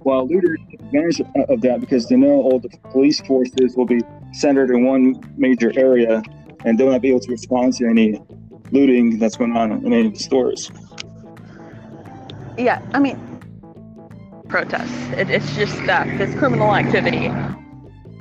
while 0.00 0.26
looters 0.26 0.59
take 0.68 0.81
advantage 0.81 1.20
of 1.48 1.61
that 1.61 1.78
because 1.78 2.09
they 2.09 2.16
know 2.16 2.42
all 2.42 2.59
the 2.59 2.70
police 2.90 3.20
forces 3.20 3.76
will 3.76 3.87
be 3.87 4.00
centered 4.33 4.70
in 4.70 4.85
one 4.85 5.22
major 5.37 5.72
area, 5.78 6.24
and 6.64 6.76
they'll 6.76 6.90
not 6.90 7.02
be 7.02 7.11
able 7.11 7.20
to 7.20 7.31
respond 7.31 7.72
to 7.74 7.87
any 7.87 8.20
looting 8.72 9.16
that's 9.20 9.37
going 9.37 9.57
on 9.57 9.70
in 9.70 9.92
any 9.92 10.09
of 10.09 10.14
the 10.14 10.18
stores. 10.18 10.72
Yeah, 12.59 12.83
I 12.92 12.98
mean 12.98 13.27
protests. 14.48 15.12
It, 15.16 15.30
it's 15.30 15.54
just 15.54 15.76
that 15.87 16.06
this 16.18 16.34
criminal 16.37 16.74
activity. 16.74 17.28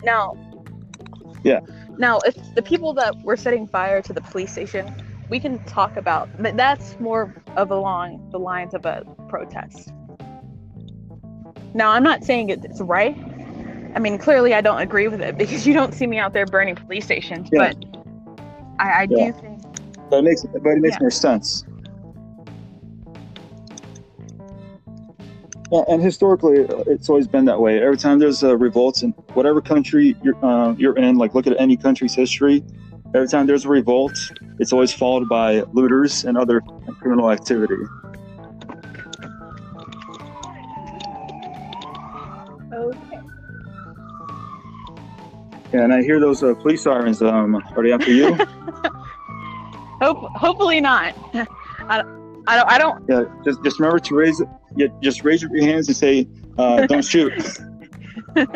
Now, 0.04 0.38
yeah. 1.44 1.62
Now, 1.98 2.20
if 2.26 2.36
the 2.56 2.62
people 2.62 2.94
that 2.94 3.16
were 3.24 3.38
setting 3.38 3.68
fire 3.68 4.02
to 4.02 4.14
the 4.14 4.22
police 4.22 4.52
station, 4.52 4.94
we 5.30 5.40
can 5.40 5.64
talk 5.66 5.98
about 5.98 6.30
that's 6.38 7.00
more 7.00 7.34
of 7.56 7.72
along 7.72 8.30
the 8.32 8.40
lines 8.40 8.74
of 8.74 8.86
a 8.86 9.04
protest. 9.28 9.92
Now, 11.74 11.92
I'm 11.92 12.04
not 12.04 12.24
saying 12.24 12.50
it's 12.50 12.82
right. 12.82 13.18
I 13.96 14.00
mean, 14.00 14.18
clearly, 14.18 14.54
I 14.54 14.62
don't 14.62 14.80
agree 14.80 15.08
with 15.08 15.22
it 15.22 15.38
because 15.38 15.66
you 15.66 15.74
don't 15.74 15.94
see 15.94 16.08
me 16.08 16.18
out 16.18 16.34
there 16.34 16.46
burning 16.46 16.76
police 16.76 17.06
stations. 17.06 17.50
Yeah. 17.52 17.74
But 17.74 17.86
I, 18.80 18.90
I 18.90 19.08
yeah. 19.10 19.32
do 19.32 19.40
think. 19.40 19.62
But 20.10 20.20
it 20.20 20.24
makes, 20.24 20.44
but 20.44 20.66
it 20.66 20.80
makes 20.80 20.96
yeah. 20.96 21.00
more 21.02 21.12
sense. 21.12 21.66
And 25.72 26.02
historically, 26.02 26.66
it's 26.88 27.10
always 27.10 27.28
been 27.28 27.46
that 27.46 27.60
way. 27.60 27.82
Every 27.82 27.98
time 27.98 28.20
there's 28.20 28.44
a 28.44 28.56
revolt 28.56 29.04
in 29.04 29.12
whatever 29.34 29.62
country 29.62 30.16
you're, 30.24 30.46
uh, 30.46 30.74
you're 30.78 30.98
in, 30.98 31.18
like 31.18 31.36
look 31.36 31.48
at 31.48 31.60
any 31.60 31.76
country's 31.76 32.14
history, 32.14 32.64
every 33.14 33.28
time 33.28 33.48
there's 33.48 33.66
a 33.66 33.70
revolt, 33.70 34.18
it's 34.60 34.72
always 34.72 34.94
followed 34.94 35.28
by 35.28 35.62
looters 35.74 36.24
and 36.24 36.38
other 36.38 36.62
criminal 37.00 37.32
activity. 37.32 37.76
Okay. 42.74 43.20
Yeah, 45.74 45.84
and 45.84 45.94
I 45.94 46.02
hear 46.02 46.20
those 46.22 46.44
uh, 46.44 46.54
police 46.56 46.84
sirens. 46.84 47.22
Um, 47.22 47.56
are 47.56 47.84
they 47.84 47.92
after 47.92 48.12
you? 48.12 48.34
Hope, 50.02 50.32
hopefully 50.36 50.80
not. 50.80 51.16
I, 52.48 52.54
I 52.54 52.58
don't. 52.58 52.70
I 52.70 52.78
don't. 52.78 53.06
Yeah, 53.10 53.24
just 53.44 53.64
just 53.64 53.80
remember 53.80 54.00
to 54.00 54.16
raise 54.16 54.40
it. 54.40 54.48
Yeah, 54.76 54.88
just 55.02 55.24
raise 55.24 55.42
your 55.42 55.56
hands 55.60 55.88
and 55.88 55.98
say, 55.98 56.28
uh, 56.58 56.86
"Don't 56.88 57.04
shoot." 57.04 57.34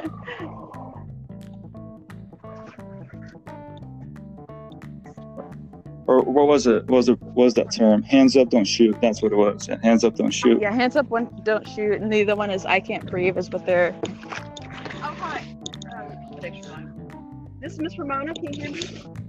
or 6.12 6.22
what 6.22 6.48
was 6.48 6.68
it? 6.68 6.86
What 6.88 6.98
was 6.98 7.10
it? 7.10 7.22
What 7.22 7.46
was 7.46 7.54
that 7.56 7.72
term? 7.72 8.02
Hands 8.04 8.36
up, 8.38 8.50
don't 8.50 8.66
shoot. 8.66 8.96
That's 9.02 9.22
what 9.22 9.32
it 9.32 9.36
was. 9.36 9.68
Yeah, 9.68 9.78
hands 9.82 10.04
up, 10.04 10.16
don't 10.16 10.32
shoot. 10.32 10.62
Yeah, 10.62 10.74
hands 10.74 10.96
up, 10.96 11.08
one, 11.10 11.30
don't 11.44 11.68
shoot. 11.68 12.02
And 12.02 12.12
the 12.12 12.22
other 12.24 12.36
one 12.36 12.50
is 12.50 12.66
I 12.66 12.80
can't 12.80 13.10
breathe. 13.10 13.38
Is 13.38 13.50
what 13.50 13.66
they're. 13.66 13.96
Oh 14.04 15.16
hi. 15.20 15.46
Um, 15.94 17.48
this 17.62 17.74
is 17.74 17.80
Miss 17.80 17.98
Ramona. 17.98 18.34
Can 18.34 18.54
you 18.54 18.62
hear 18.62 18.72
me? 18.72 19.21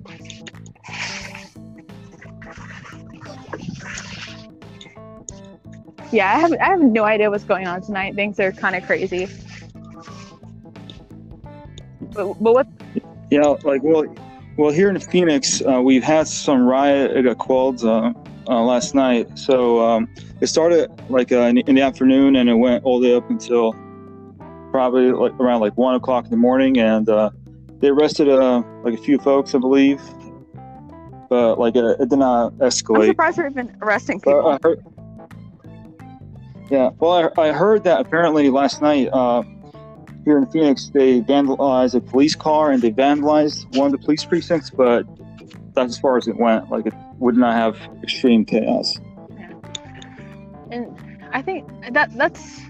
Yeah, 6.13 6.35
I 6.35 6.39
have 6.39 6.53
I 6.53 6.65
have 6.65 6.81
no 6.81 7.05
idea 7.05 7.31
what's 7.31 7.45
going 7.45 7.67
on 7.67 7.83
tonight. 7.83 8.15
Things 8.15 8.39
are 8.39 8.53
kind 8.53 8.77
of 8.77 8.85
crazy. 8.85 9.29
But, 12.13 12.35
but 12.35 12.53
what? 12.55 12.67
Yeah, 13.31 13.55
like 13.65 13.83
well, 13.83 14.05
well 14.57 14.71
here 14.71 14.91
in 14.91 15.01
Phoenix, 15.01 15.63
uh, 15.63 15.81
we've 15.83 16.05
had 16.05 16.29
some 16.29 16.63
riot. 16.63 17.39
Quelled 17.39 17.85
uh, 17.85 18.13
uh, 18.49 18.63
last 18.63 18.95
night. 18.95 19.39
So 19.39 19.81
um, 19.81 20.09
it 20.41 20.49
started 20.49 20.91
like 21.09 21.33
uh, 21.33 21.41
in, 21.43 21.59
in, 21.59 21.75
the 21.75 21.83
afternoon, 21.83 22.37
and 22.37 22.49
it 22.49 22.55
went 22.55 22.85
all 22.85 23.01
the 23.01 23.09
way 23.09 23.15
up 23.15 23.31
until 23.31 23.75
probably 24.71 25.13
like 25.13 25.33
around 25.41 25.61
like 25.61 25.77
one 25.77 25.95
o'clock 25.95 26.25
in 26.25 26.31
the 26.31 26.37
morning, 26.37 26.79
and 26.79 27.09
uh, 27.09 27.31
they 27.81 27.89
arrested 27.89 28.29
uh, 28.29 28.63
like 28.83 28.95
a 28.95 29.03
few 29.03 29.19
folks, 29.19 29.55
I 29.55 29.59
believe. 29.59 30.01
But 31.29 31.59
like 31.59 31.77
it, 31.77 31.85
it 31.99 32.09
did 32.11 32.19
not 32.19 32.53
escalate. 32.55 33.03
I'm 33.03 33.07
surprised 33.09 33.39
they're 33.39 33.49
even 33.49 33.77
arresting 33.81 34.21
people. 34.21 34.59
Yeah, 36.71 36.91
well, 36.99 37.33
I, 37.37 37.49
I 37.49 37.53
heard 37.53 37.85
that 37.85 38.01
apparently 38.01 38.49
last 38.49 38.81
night 38.81 39.09
uh, 39.13 39.43
here 40.25 40.39
in 40.39 40.47
Phoenix, 40.47 40.91
they 40.95 41.21
vandalized 41.21 41.95
a 41.95 42.01
police 42.01 42.35
car 42.35 42.71
and 42.71 42.81
they 42.83 42.91
vandalized 42.91 43.77
one 43.77 43.87
of 43.87 43.93
the 43.93 43.99
police 43.99 44.25
precincts, 44.25 44.71
but 44.71 45.05
that's 45.75 45.95
as 45.95 45.99
far 45.99 46.17
as 46.17 46.29
it 46.29 46.37
went. 46.37 46.71
Like, 46.71 46.87
it 46.87 46.95
would 47.19 47.37
not 47.37 47.55
have 47.55 47.77
extreme 48.03 48.45
chaos. 48.45 48.99
Yeah. 49.37 49.51
And 50.71 51.29
I 51.33 51.43
think 51.43 51.69
that 51.93 52.13
that's 52.17 52.61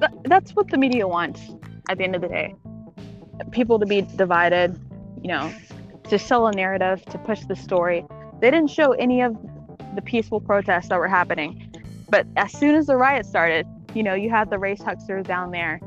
that, 0.00 0.12
that's 0.24 0.54
what 0.54 0.68
the 0.68 0.76
media 0.76 1.08
wants 1.08 1.40
at 1.88 1.98
the 1.98 2.04
end 2.04 2.14
of 2.14 2.20
the 2.20 2.28
day. 2.28 2.54
People 3.50 3.78
to 3.78 3.86
be 3.86 4.02
divided, 4.02 4.78
you 5.22 5.28
know, 5.28 5.52
to 6.04 6.18
sell 6.18 6.46
a 6.46 6.52
narrative, 6.52 7.04
to 7.06 7.18
push 7.18 7.40
the 7.46 7.56
story. 7.56 8.04
They 8.40 8.50
didn't 8.50 8.70
show 8.70 8.92
any 8.92 9.22
of 9.22 9.36
the 9.94 10.02
peaceful 10.02 10.40
protests 10.40 10.88
that 10.88 10.98
were 10.98 11.08
happening. 11.08 11.65
But 12.08 12.26
as 12.36 12.52
soon 12.52 12.74
as 12.74 12.86
the 12.86 12.96
riot 12.96 13.26
started, 13.26 13.66
you 13.94 14.02
know, 14.02 14.14
you 14.14 14.30
had 14.30 14.50
the 14.50 14.58
race 14.58 14.80
hucksters 14.80 15.26
down 15.26 15.50
there, 15.50 15.80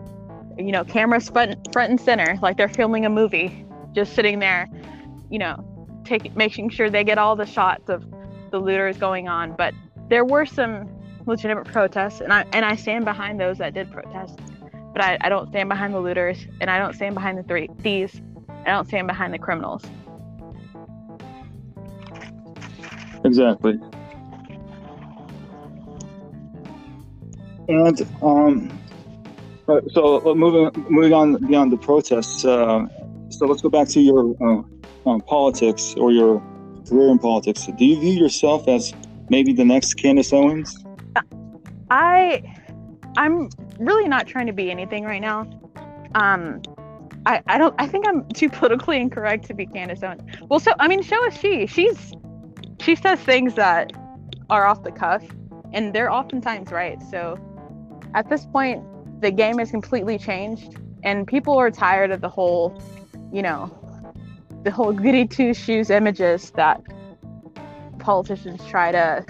you 0.57 0.71
know, 0.71 0.83
cameras 0.83 1.29
front 1.29 1.71
front 1.71 1.91
and 1.91 2.01
center, 2.01 2.37
like 2.41 2.57
they're 2.57 2.67
filming 2.67 3.05
a 3.05 3.09
movie, 3.09 3.65
just 3.93 4.13
sitting 4.13 4.39
there, 4.39 4.67
you 5.29 5.39
know, 5.39 6.01
taking 6.03 6.33
making 6.35 6.69
sure 6.69 6.89
they 6.89 7.03
get 7.03 7.17
all 7.17 7.35
the 7.35 7.45
shots 7.45 7.89
of 7.89 8.05
the 8.51 8.59
looters 8.59 8.97
going 8.97 9.27
on. 9.27 9.55
But 9.55 9.73
there 10.09 10.25
were 10.25 10.45
some 10.45 10.89
legitimate 11.25 11.65
protests, 11.65 12.19
and 12.19 12.33
I 12.33 12.45
and 12.51 12.65
I 12.65 12.75
stand 12.75 13.05
behind 13.05 13.39
those 13.39 13.59
that 13.59 13.73
did 13.73 13.91
protest. 13.91 14.39
But 14.91 15.03
I, 15.03 15.17
I 15.21 15.29
don't 15.29 15.47
stand 15.49 15.69
behind 15.69 15.93
the 15.93 15.99
looters, 15.99 16.47
and 16.59 16.69
I 16.69 16.79
don't 16.79 16.93
stand 16.95 17.13
behind 17.13 17.37
the 17.37 17.43
three 17.43 17.69
thieves. 17.81 18.19
I 18.65 18.71
don't 18.71 18.87
stand 18.87 19.07
behind 19.07 19.33
the 19.33 19.39
criminals. 19.39 19.83
Exactly. 23.23 23.79
And 27.69 28.01
um, 28.23 28.79
so 29.91 30.33
moving 30.35 30.85
moving 30.89 31.13
on 31.13 31.45
beyond 31.45 31.71
the 31.71 31.77
protests. 31.77 32.43
Uh, 32.43 32.87
so 33.29 33.45
let's 33.45 33.61
go 33.61 33.69
back 33.69 33.87
to 33.89 34.01
your 34.01 34.35
uh, 34.41 35.09
um, 35.09 35.21
politics 35.21 35.93
or 35.95 36.11
your 36.11 36.41
career 36.87 37.09
in 37.09 37.19
politics. 37.19 37.67
Do 37.77 37.85
you 37.85 37.99
view 37.99 38.13
yourself 38.13 38.67
as 38.67 38.93
maybe 39.29 39.53
the 39.53 39.65
next 39.65 39.93
Candace 39.93 40.33
Owens? 40.33 40.83
I 41.91 42.43
I'm 43.17 43.49
really 43.79 44.07
not 44.07 44.25
trying 44.25 44.47
to 44.47 44.53
be 44.53 44.71
anything 44.71 45.03
right 45.03 45.21
now. 45.21 45.41
Um, 46.15 46.61
I, 47.27 47.43
I 47.45 47.59
don't 47.59 47.75
I 47.77 47.87
think 47.87 48.07
I'm 48.07 48.27
too 48.29 48.49
politically 48.49 48.99
incorrect 48.99 49.45
to 49.45 49.53
be 49.53 49.67
Candace 49.67 50.01
Owens. 50.01 50.23
Well, 50.49 50.59
so 50.59 50.71
I 50.79 50.87
mean, 50.87 51.03
so 51.03 51.23
is 51.27 51.37
she. 51.37 51.67
She's 51.67 52.13
she 52.79 52.95
says 52.95 53.19
things 53.19 53.53
that 53.55 53.93
are 54.49 54.65
off 54.65 54.83
the 54.83 54.91
cuff, 54.91 55.23
and 55.71 55.93
they're 55.93 56.11
oftentimes 56.11 56.71
right. 56.71 56.99
So 57.11 57.37
at 58.15 58.29
this 58.29 58.45
point, 58.45 58.83
the 59.21 59.31
game 59.31 59.57
has 59.59 59.71
completely 59.71 60.17
changed, 60.17 60.77
and 61.03 61.27
people 61.27 61.57
are 61.57 61.71
tired 61.71 62.11
of 62.11 62.21
the 62.21 62.29
whole, 62.29 62.81
you 63.31 63.41
know, 63.41 63.75
the 64.63 64.71
whole 64.71 64.91
goody 64.91 65.25
two 65.25 65.53
shoes 65.53 65.89
images 65.89 66.51
that 66.51 66.81
politicians 67.99 68.65
try 68.67 68.91
to 68.91 69.25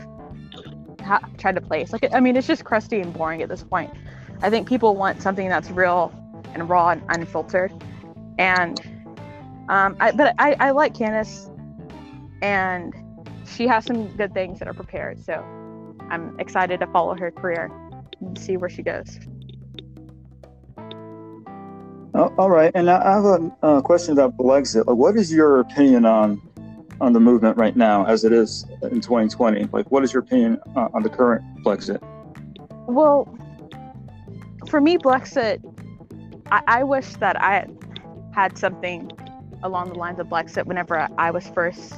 ha- 1.03 1.27
try 1.37 1.51
to 1.51 1.61
place. 1.61 1.91
Like, 1.91 2.07
I 2.13 2.19
mean, 2.19 2.35
it's 2.35 2.47
just 2.47 2.63
crusty 2.63 2.99
and 3.01 3.13
boring 3.13 3.41
at 3.41 3.49
this 3.49 3.63
point. 3.63 3.91
I 4.41 4.49
think 4.49 4.67
people 4.67 4.95
want 4.95 5.21
something 5.21 5.49
that's 5.49 5.69
real 5.69 6.13
and 6.53 6.69
raw 6.69 6.89
and 6.89 7.03
unfiltered. 7.09 7.73
And 8.37 8.79
um, 9.67 9.97
I, 9.99 10.11
but 10.11 10.33
I, 10.39 10.55
I 10.59 10.71
like 10.71 10.95
Candace, 10.95 11.49
and 12.41 12.93
she 13.45 13.67
has 13.67 13.85
some 13.85 14.07
good 14.15 14.33
things 14.33 14.59
that 14.59 14.67
are 14.67 14.73
prepared. 14.73 15.23
So 15.23 15.43
I'm 16.09 16.39
excited 16.39 16.79
to 16.79 16.87
follow 16.87 17.15
her 17.15 17.31
career 17.31 17.69
and 18.21 18.37
see 18.37 18.57
where 18.57 18.69
she 18.69 18.83
goes. 18.83 19.19
Oh, 22.15 22.33
all 22.37 22.49
right, 22.49 22.71
and 22.73 22.89
I 22.89 23.13
have 23.13 23.25
a 23.25 23.55
uh, 23.61 23.81
question 23.81 24.13
about 24.13 24.35
Blexit. 24.35 24.87
Like, 24.87 24.97
what 24.97 25.15
is 25.15 25.31
your 25.31 25.59
opinion 25.59 26.05
on 26.05 26.41
on 27.01 27.13
the 27.13 27.19
movement 27.19 27.57
right 27.57 27.75
now, 27.75 28.05
as 28.05 28.23
it 28.23 28.33
is 28.33 28.65
in 28.83 28.99
2020? 28.99 29.69
Like, 29.71 29.89
what 29.91 30.03
is 30.03 30.11
your 30.11 30.21
opinion 30.21 30.59
uh, 30.75 30.89
on 30.93 31.03
the 31.03 31.09
current 31.09 31.43
Blexit? 31.63 32.01
Well, 32.87 33.27
for 34.67 34.81
me, 34.81 34.97
Blexit, 34.97 35.61
I, 36.51 36.61
I 36.67 36.83
wish 36.83 37.13
that 37.15 37.39
I 37.41 37.67
had 38.33 38.57
something 38.57 39.11
along 39.63 39.89
the 39.89 39.99
lines 39.99 40.19
of 40.19 40.27
Blexit 40.27 40.65
whenever 40.65 41.07
I 41.17 41.31
was 41.31 41.47
first 41.47 41.93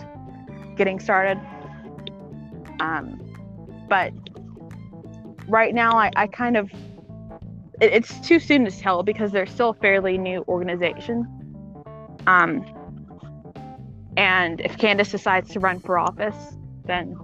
getting 0.75 0.99
started. 0.99 1.39
Um, 2.79 3.19
but 3.87 4.13
right 5.51 5.75
now, 5.75 5.97
I, 5.97 6.11
I 6.15 6.27
kind 6.27 6.55
of 6.55 6.71
it, 7.81 7.91
it's 7.93 8.19
too 8.21 8.39
soon 8.39 8.65
to 8.65 8.71
tell 8.71 9.03
because 9.03 9.31
they're 9.31 9.45
still 9.45 9.69
a 9.69 9.73
fairly 9.73 10.17
new 10.17 10.43
organization. 10.47 11.27
Um, 12.25 12.65
and 14.15 14.61
if 14.61 14.77
Candace 14.77 15.11
decides 15.11 15.49
to 15.51 15.59
run 15.59 15.79
for 15.79 15.99
office, 15.99 16.57
then 16.85 17.17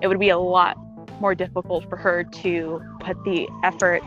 it 0.00 0.08
would 0.08 0.20
be 0.20 0.30
a 0.30 0.38
lot 0.38 0.76
more 1.20 1.34
difficult 1.34 1.88
for 1.88 1.96
her 1.96 2.22
to 2.22 2.80
put 3.00 3.22
the 3.24 3.48
effort 3.64 4.02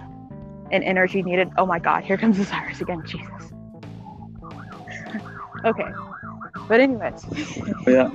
and 0.71 0.83
energy 0.83 1.21
needed. 1.21 1.49
Oh 1.57 1.65
my 1.65 1.79
God, 1.79 2.03
here 2.03 2.17
comes 2.17 2.39
Osiris 2.39 2.79
again. 2.79 3.03
Jesus. 3.05 3.51
okay. 5.65 5.91
But, 6.67 6.79
anyways. 6.79 7.25
Yeah. 7.85 8.09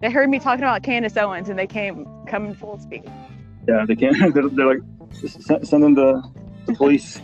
They 0.00 0.10
heard 0.10 0.30
me 0.30 0.38
talking 0.38 0.64
about 0.64 0.82
Candace 0.82 1.16
Owens 1.18 1.50
and 1.50 1.58
they 1.58 1.66
came 1.66 2.06
coming 2.30 2.54
full 2.54 2.78
speed. 2.78 3.10
Yeah, 3.68 3.84
they 3.86 3.96
can't. 3.96 4.16
They're, 4.34 4.48
they're 4.48 4.66
like, 4.66 4.82
send, 5.12 5.68
send 5.68 5.82
them 5.82 5.94
the, 5.94 6.22
the 6.66 6.74
police. 6.74 7.20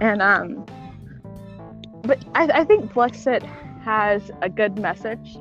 and 0.00 0.22
um, 0.22 0.64
but 2.02 2.24
I, 2.34 2.44
I 2.60 2.64
think 2.64 2.92
Blexit 2.92 3.42
has 3.82 4.30
a 4.42 4.48
good 4.48 4.78
message. 4.78 5.36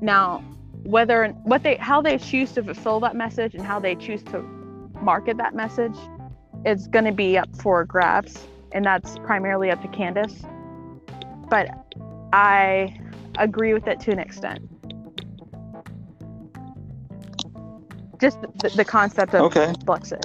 Now, 0.00 0.44
whether 0.84 1.28
what 1.44 1.62
they 1.62 1.76
how 1.76 2.02
they 2.02 2.18
choose 2.18 2.52
to 2.52 2.62
fulfill 2.62 3.00
that 3.00 3.16
message 3.16 3.54
and 3.54 3.64
how 3.64 3.78
they 3.78 3.94
choose 3.94 4.22
to 4.24 4.42
market 5.00 5.36
that 5.38 5.54
message 5.54 5.96
is 6.64 6.88
going 6.88 7.04
to 7.04 7.12
be 7.12 7.38
up 7.38 7.48
for 7.56 7.84
grabs, 7.84 8.46
and 8.72 8.84
that's 8.84 9.18
primarily 9.18 9.70
up 9.70 9.80
to 9.82 9.88
Candace. 9.88 10.42
But 11.48 11.68
I 12.32 12.98
agree 13.38 13.72
with 13.74 13.86
it 13.86 14.00
to 14.00 14.12
an 14.12 14.18
extent. 14.18 14.69
Just 18.20 18.40
the, 18.42 18.70
the 18.76 18.84
concept 18.84 19.34
of 19.34 19.42
Okay. 19.46 19.72
Blexit. 19.84 20.24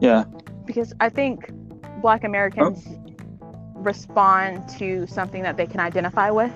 Yeah. 0.00 0.24
because 0.64 0.94
I 1.00 1.08
think 1.10 1.50
Black 2.00 2.24
Americans 2.24 2.84
oh. 2.88 3.42
respond 3.74 4.68
to 4.78 5.06
something 5.06 5.42
that 5.42 5.56
they 5.56 5.66
can 5.66 5.80
identify 5.80 6.30
with, 6.30 6.52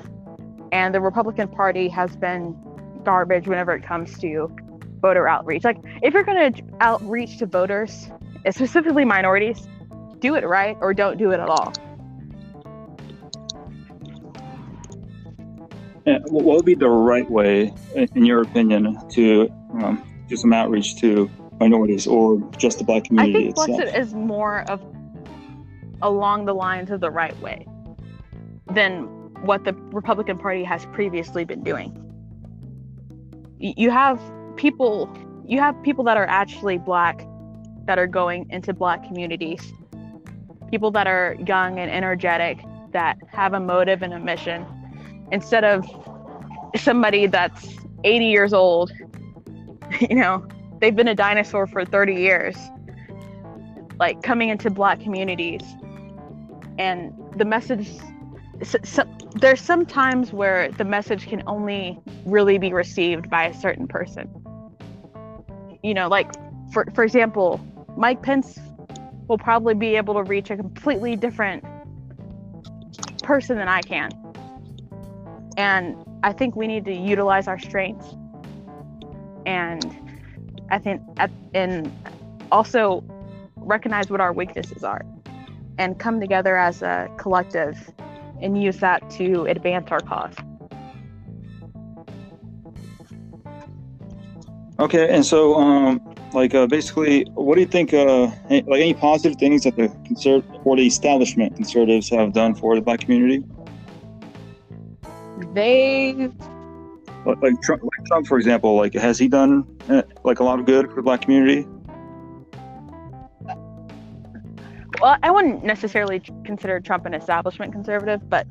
and 0.72 0.94
the 0.94 1.00
Republican 1.00 1.48
Party 1.48 1.88
has 1.88 2.16
been 2.16 2.56
garbage 3.04 3.46
whenever 3.46 3.74
it 3.74 3.82
comes 3.82 4.18
to 4.20 4.54
voter 5.00 5.28
outreach. 5.28 5.64
Like, 5.64 5.76
if 6.02 6.14
you're 6.14 6.24
going 6.24 6.54
to 6.54 6.62
outreach 6.80 7.38
to 7.38 7.46
voters, 7.46 8.10
specifically 8.50 9.04
minorities, 9.04 9.68
do 10.20 10.34
it 10.34 10.46
right 10.46 10.76
or 10.80 10.94
don't 10.94 11.18
do 11.18 11.30
it 11.32 11.40
at 11.40 11.48
all. 11.48 11.72
What 16.04 16.44
would 16.44 16.64
be 16.64 16.74
the 16.74 16.88
right 16.88 17.28
way, 17.30 17.72
in 17.94 18.08
in 18.14 18.24
your 18.24 18.42
opinion, 18.42 18.98
to 19.10 19.48
um, 19.82 20.02
do 20.28 20.36
some 20.36 20.52
outreach 20.52 20.96
to 20.96 21.30
minorities 21.60 22.06
or 22.06 22.40
just 22.56 22.78
the 22.78 22.84
black 22.84 23.04
community? 23.04 23.38
I 23.38 23.42
think 23.42 23.50
itself? 23.50 23.80
Blexit 23.80 23.98
is 23.98 24.14
more 24.14 24.62
of 24.70 24.82
along 26.02 26.44
the 26.44 26.54
lines 26.54 26.90
of 26.90 27.00
the 27.00 27.10
right 27.10 27.38
way 27.40 27.66
than 28.72 29.04
what 29.44 29.64
the 29.64 29.72
Republican 29.92 30.38
Party 30.38 30.64
has 30.64 30.86
previously 30.86 31.44
been 31.44 31.62
doing. 31.62 32.00
You 33.58 33.90
have 33.90 34.20
people, 34.56 35.08
you 35.46 35.58
have 35.60 35.80
people 35.82 36.04
that 36.04 36.16
are 36.16 36.26
actually 36.26 36.78
black 36.78 37.26
that 37.86 37.98
are 37.98 38.06
going 38.06 38.46
into 38.50 38.72
black 38.72 39.04
communities, 39.04 39.72
people 40.70 40.90
that 40.90 41.06
are 41.06 41.36
young 41.46 41.78
and 41.78 41.90
energetic 41.90 42.58
that 42.92 43.18
have 43.28 43.52
a 43.52 43.60
motive 43.60 44.02
and 44.02 44.14
a 44.14 44.18
mission, 44.18 44.66
instead 45.32 45.64
of 45.64 45.84
somebody 46.76 47.26
that's 47.26 47.76
80 48.04 48.26
years 48.26 48.52
old, 48.52 48.92
you 50.00 50.16
know, 50.16 50.46
they've 50.80 50.94
been 50.96 51.08
a 51.08 51.14
dinosaur 51.14 51.66
for 51.66 51.84
30 51.84 52.14
years 52.14 52.56
like 53.98 54.22
coming 54.22 54.48
into 54.48 54.70
black 54.70 55.00
communities. 55.00 55.62
And 56.78 57.12
the 57.36 57.44
message 57.44 57.88
s- 58.60 58.76
s- 58.82 59.06
there's 59.36 59.60
some 59.60 59.86
times 59.86 60.32
where 60.32 60.70
the 60.72 60.84
message 60.84 61.26
can 61.26 61.42
only 61.46 61.98
really 62.24 62.58
be 62.58 62.72
received 62.72 63.30
by 63.30 63.44
a 63.46 63.54
certain 63.54 63.86
person. 63.86 64.28
You 65.82 65.94
know 65.94 66.08
like 66.08 66.30
for 66.72 66.86
for 66.94 67.04
example 67.04 67.60
mike 67.96 68.22
pence 68.22 68.58
will 69.28 69.38
probably 69.38 69.74
be 69.74 69.96
able 69.96 70.14
to 70.14 70.22
reach 70.22 70.50
a 70.50 70.56
completely 70.56 71.14
different 71.14 71.62
person 73.22 73.58
than 73.58 73.68
i 73.68 73.82
can 73.82 74.10
and 75.56 75.96
i 76.22 76.32
think 76.32 76.56
we 76.56 76.66
need 76.66 76.84
to 76.84 76.94
utilize 76.94 77.48
our 77.48 77.58
strengths 77.58 78.14
and 79.46 79.96
i 80.70 80.78
think 80.78 81.00
and 81.54 81.92
also 82.50 83.04
recognize 83.56 84.10
what 84.10 84.20
our 84.20 84.32
weaknesses 84.32 84.84
are 84.84 85.04
and 85.78 85.98
come 85.98 86.20
together 86.20 86.56
as 86.56 86.82
a 86.82 87.10
collective 87.16 87.90
and 88.40 88.62
use 88.62 88.78
that 88.78 89.08
to 89.10 89.44
advance 89.46 89.90
our 89.90 90.00
cause. 90.00 90.34
Okay, 94.78 95.08
and 95.08 95.24
so, 95.24 95.54
um, 95.54 96.00
like, 96.32 96.54
uh, 96.54 96.66
basically, 96.66 97.24
what 97.34 97.54
do 97.54 97.60
you 97.60 97.66
think, 97.66 97.94
uh, 97.94 98.28
like, 98.50 98.66
any 98.68 98.94
positive 98.94 99.38
things 99.38 99.62
that 99.62 99.76
the 99.76 99.88
conserv 100.08 100.42
or 100.64 100.76
the 100.76 100.86
establishment 100.86 101.54
conservatives 101.54 102.10
have 102.10 102.32
done 102.32 102.54
for 102.54 102.74
the 102.74 102.82
black 102.82 103.00
community? 103.00 103.44
They 105.54 106.30
Like, 107.24 107.40
like 107.40 107.62
Trump, 107.62 107.82
like 107.82 108.06
Trump, 108.06 108.26
for 108.26 108.36
example, 108.38 108.76
like, 108.76 108.94
has 108.94 109.18
he 109.18 109.28
done 109.28 109.64
uh, 109.88 110.02
like 110.24 110.40
a 110.40 110.44
lot 110.44 110.58
of 110.58 110.66
good 110.66 110.88
for 110.90 110.96
the 110.96 111.02
black 111.02 111.22
community? 111.22 111.66
well, 115.00 115.16
I 115.22 115.30
wouldn't 115.30 115.64
necessarily 115.64 116.20
consider 116.44 116.80
Trump 116.80 117.06
an 117.06 117.14
establishment 117.14 117.72
conservative, 117.72 118.28
but 118.28 118.46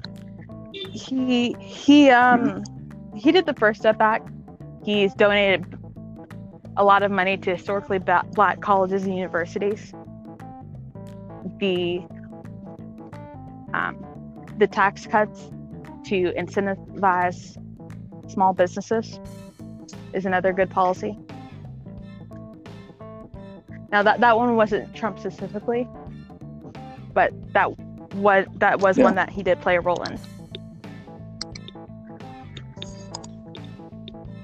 he 0.72 1.56
he 1.60 2.10
um 2.10 2.64
he 3.16 3.32
did 3.32 3.46
the 3.46 3.54
First 3.54 3.80
Step 3.80 4.02
Act. 4.02 4.30
He's 4.84 5.14
donated 5.14 5.66
a 6.78 6.84
lot 6.84 7.04
of 7.04 7.12
money 7.12 7.38
to 7.38 7.56
historically 7.56 8.00
black 8.00 8.62
colleges 8.62 9.04
and 9.04 9.16
universities. 9.16 9.94
The 11.60 12.04
um, 13.74 14.06
the 14.58 14.68
tax 14.68 15.08
cuts 15.08 15.50
to 16.06 16.32
incentivize 16.34 17.58
small 18.30 18.54
businesses 18.54 19.20
is 20.14 20.26
another 20.26 20.54
good 20.54 20.70
policy. 20.70 21.18
Now 23.92 24.04
that 24.04 24.22
that 24.22 24.38
one 24.38 24.56
wasn't 24.56 24.94
Trump 24.96 25.20
specifically, 25.20 25.88
but 27.14 27.32
that 27.54 27.72
was 28.16 28.46
that 28.58 28.80
was 28.80 28.98
Yeah. 28.98 29.06
one 29.06 29.16
that 29.16 29.30
he 29.30 29.44
did 29.44 29.60
play 29.62 29.76
a 29.76 29.82
role 29.82 30.02
in. 30.04 30.20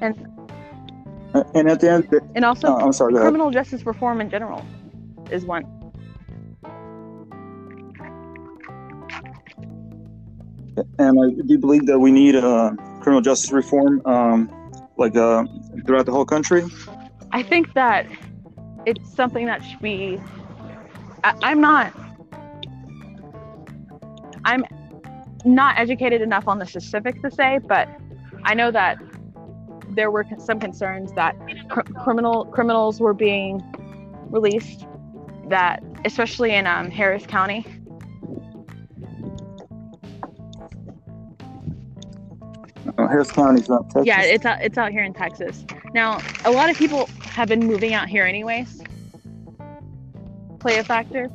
And 0.02 0.16
And 1.54 1.70
at 1.70 1.80
the 1.80 1.92
end, 1.92 2.08
and 2.36 2.46
also 2.46 2.68
oh, 2.68 2.78
I'm 2.78 2.94
sorry. 2.94 3.14
Criminal 3.14 3.52
justice 3.52 3.86
reform 3.86 4.22
in 4.22 4.30
general 4.30 4.64
is 5.32 5.46
one. 5.46 5.66
And 10.98 11.20
I 11.20 11.42
do 11.46 11.58
believe 11.58 11.86
that 11.88 12.00
we 12.00 12.12
need 12.12 12.36
uh, 12.36 12.72
criminal 13.02 13.22
justice 13.22 13.52
reform, 13.52 14.02
um, 14.06 14.50
like 14.98 15.16
uh, 15.16 15.46
throughout 15.86 16.06
the 16.06 16.12
whole 16.12 16.26
country. 16.26 16.66
I 17.32 17.44
think 17.44 17.74
that 17.74 18.08
it's 18.86 19.14
something 19.14 19.46
that 19.46 19.64
should 19.64 19.82
be. 19.82 20.20
I, 21.24 21.36
I'm 21.42 21.62
not. 21.62 21.94
I'm 24.46 24.66
not 25.46 25.78
educated 25.78 26.22
enough 26.22 26.48
on 26.48 26.60
the 26.60 26.66
specifics 26.66 27.22
to 27.22 27.32
say, 27.32 27.60
but 27.60 27.88
I 28.44 28.54
know 28.54 28.72
that 28.72 28.98
there 29.90 30.12
were 30.12 30.26
some 30.38 30.60
concerns 30.60 31.12
that 31.14 31.36
cr- 31.70 31.82
criminal 32.04 32.46
criminals 32.46 33.00
were 33.00 33.14
being 33.14 33.62
released, 34.30 34.86
that 35.48 35.84
especially 36.06 36.54
in 36.56 36.68
um, 36.68 36.90
Harris 36.90 37.26
County. 37.26 37.66
Uh, 43.00 43.08
Harris 43.08 43.32
County 43.32 43.62
is 43.62 43.70
not 43.70 43.90
Texas. 43.90 44.06
Yeah, 44.06 44.22
it's 44.22 44.46
out, 44.46 44.62
it's 44.62 44.78
out 44.78 44.92
here 44.92 45.04
in 45.04 45.14
Texas. 45.14 45.64
Now, 45.94 46.20
a 46.44 46.52
lot 46.52 46.70
of 46.70 46.78
people 46.78 47.10
have 47.22 47.48
been 47.48 47.62
moving 47.62 47.94
out 47.94 48.10
here 48.10 48.26
anyways. 48.26 48.82
Play 50.60 50.80
a 50.80 50.84
factor. 50.84 51.30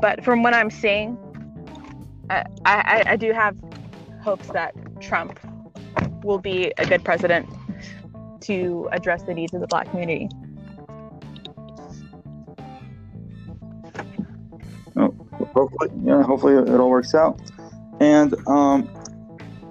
But 0.00 0.24
from 0.24 0.42
what 0.42 0.52
I'm 0.52 0.70
seeing, 0.70 1.16
I, 2.28 2.44
I, 2.64 3.04
I 3.06 3.16
do 3.16 3.32
have 3.32 3.56
hopes 4.22 4.48
that 4.48 4.74
Trump 5.00 5.38
will 6.24 6.38
be 6.38 6.72
a 6.78 6.86
good 6.86 7.04
president 7.04 7.48
to 8.40 8.88
address 8.90 9.22
the 9.22 9.34
needs 9.34 9.54
of 9.54 9.60
the 9.60 9.66
black 9.68 9.88
community. 9.90 10.28
Hopefully, 15.54 15.90
yeah, 16.04 16.22
hopefully 16.22 16.54
it 16.54 16.80
all 16.80 16.90
works 16.90 17.14
out. 17.14 17.40
And 18.00 18.34
um, 18.46 18.88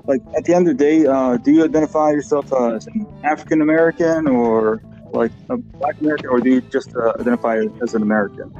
like 0.05 0.21
at 0.35 0.45
the 0.45 0.53
end 0.53 0.67
of 0.67 0.77
the 0.77 0.83
day, 0.83 1.05
uh, 1.05 1.37
do 1.37 1.51
you 1.51 1.63
identify 1.63 2.11
yourself 2.11 2.51
uh, 2.51 2.75
as 2.75 2.87
an 2.87 3.05
African 3.23 3.61
American 3.61 4.27
or 4.27 4.81
like 5.11 5.31
a 5.49 5.57
Black 5.57 5.99
American, 6.01 6.27
or 6.29 6.39
do 6.39 6.49
you 6.49 6.61
just 6.61 6.95
uh, 6.95 7.13
identify 7.19 7.63
as 7.81 7.93
an 7.93 8.01
American? 8.01 8.53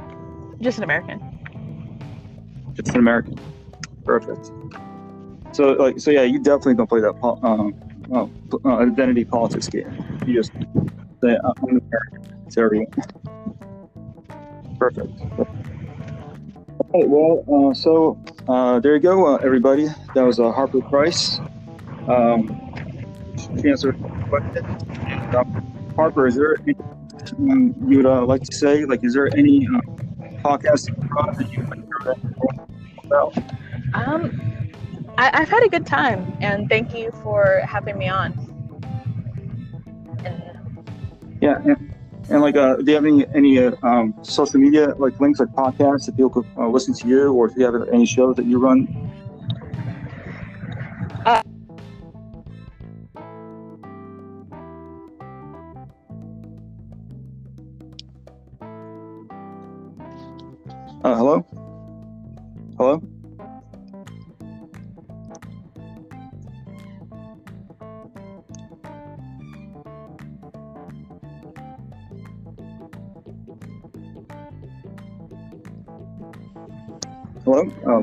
Just 0.60 0.78
an 0.78 0.84
American. 0.84 1.20
Just 2.74 2.90
an 2.90 2.96
American. 2.96 3.38
Perfect. 4.04 4.50
So 5.52 5.72
like, 5.72 6.00
so 6.00 6.10
yeah, 6.10 6.22
you 6.22 6.38
definitely 6.38 6.74
don't 6.74 6.88
play 6.88 7.00
that 7.00 7.14
um, 7.22 7.74
uh, 8.12 8.26
uh, 8.64 8.78
identity 8.78 9.24
politics 9.24 9.68
game. 9.68 9.92
You 10.26 10.34
just 10.34 10.52
say 11.22 11.36
I'm 11.44 11.68
an 11.68 11.80
American 11.88 12.50
to 12.50 12.60
everyone. 12.60 12.86
Perfect. 14.78 15.12
Right, 16.92 17.08
well, 17.08 17.70
uh, 17.70 17.74
so 17.74 18.18
uh, 18.48 18.80
there 18.80 18.94
you 18.94 19.00
go, 19.00 19.34
uh, 19.34 19.38
everybody. 19.44 19.86
That 20.14 20.22
was 20.22 20.40
uh, 20.40 20.50
Harper 20.50 20.80
Price. 20.80 21.38
Um, 22.08 22.48
she 23.36 23.68
answered 23.68 23.96
the 24.02 24.08
question. 24.28 25.36
Um, 25.36 25.92
Harper, 25.94 26.26
is 26.26 26.34
there 26.34 26.56
anything 26.56 27.74
you 27.86 27.98
would 27.98 28.06
uh, 28.06 28.24
like 28.24 28.42
to 28.42 28.56
say? 28.56 28.84
Like, 28.84 29.04
is 29.04 29.14
there 29.14 29.28
any 29.36 29.68
uh, 29.68 29.80
podcast 30.42 30.86
that 31.36 31.52
you 31.52 31.60
would 31.60 31.70
like 31.70 31.86
to 31.86 32.16
about? 33.04 33.36
Um, 33.94 34.40
I, 35.16 35.30
I've 35.32 35.48
had 35.48 35.62
a 35.62 35.68
good 35.68 35.86
time, 35.86 36.36
and 36.40 36.68
thank 36.68 36.92
you 36.92 37.12
for 37.22 37.62
having 37.64 37.98
me 37.98 38.08
on. 38.08 38.32
And 40.24 40.42
Yeah, 41.40 41.62
and, 41.64 41.89
and 42.28 42.42
like, 42.42 42.56
uh, 42.56 42.76
do 42.76 42.84
you 42.84 42.94
have 42.94 43.04
any 43.04 43.26
any 43.34 43.58
uh, 43.58 43.72
um, 43.82 44.14
social 44.22 44.60
media 44.60 44.94
like 44.98 45.18
links, 45.20 45.40
like 45.40 45.48
podcasts 45.50 46.06
that 46.06 46.16
people 46.16 46.30
could 46.30 46.46
uh, 46.56 46.68
listen 46.68 46.94
to 46.94 47.08
you, 47.08 47.32
or 47.32 47.48
if 47.48 47.56
you 47.56 47.64
have 47.64 47.88
any 47.88 48.06
shows 48.06 48.36
that 48.36 48.46
you 48.46 48.58
run? 48.58 49.09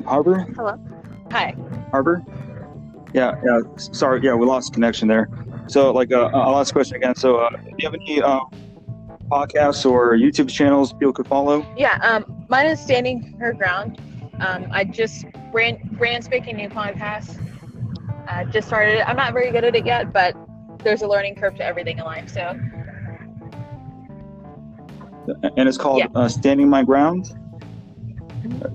Hello, 0.08 0.34
um, 0.70 1.28
hi. 1.32 1.54
Harbor? 1.92 2.24
Yeah, 3.14 3.36
yeah. 3.46 3.60
Sorry, 3.76 4.22
yeah, 4.24 4.36
we 4.36 4.46
lost 4.46 4.74
connection 4.74 5.08
there. 5.08 5.30
So, 5.68 5.92
like, 5.92 6.14
uh, 6.14 6.30
I'll 6.34 6.58
ask 6.58 6.70
the 6.70 6.74
question 6.80 6.96
again. 6.96 7.16
So, 7.16 7.38
uh, 7.38 7.50
do 7.50 7.58
you 7.78 7.90
have 7.90 7.94
any 7.94 8.22
uh, 8.22 8.40
podcasts 9.30 9.90
or 9.90 10.16
YouTube 10.16 10.50
channels 10.50 10.94
people 10.94 11.12
could 11.12 11.28
follow? 11.28 11.66
Yeah, 11.78 12.00
um, 12.04 12.46
mine 12.48 12.68
is 12.68 12.80
Standing 12.80 13.36
Her 13.38 13.52
Ground. 13.52 14.00
Um, 14.40 14.68
I 14.72 14.86
just 14.86 15.26
brand 15.52 15.98
brand 15.98 16.24
spanking 16.24 16.56
new 16.56 16.70
podcast. 16.70 17.38
Uh, 18.30 18.46
just 18.46 18.68
started 18.68 19.00
it. 19.00 19.08
I'm 19.10 19.18
not 19.18 19.34
very 19.34 19.52
good 19.52 19.66
at 19.66 19.76
it 19.76 19.86
yet, 19.86 20.14
but 20.14 20.38
there's 20.84 21.02
a 21.02 21.08
learning 21.08 21.36
curve 21.36 21.56
to 21.56 21.66
everything 21.66 21.98
in 21.98 22.06
life. 22.06 22.30
So 22.30 22.58
And 25.58 25.68
it's 25.68 25.78
called 25.78 26.00
Yeah. 26.00 26.08
uh, 26.16 26.30
Standing 26.30 26.70
My 26.70 26.84
Ground. 26.84 27.34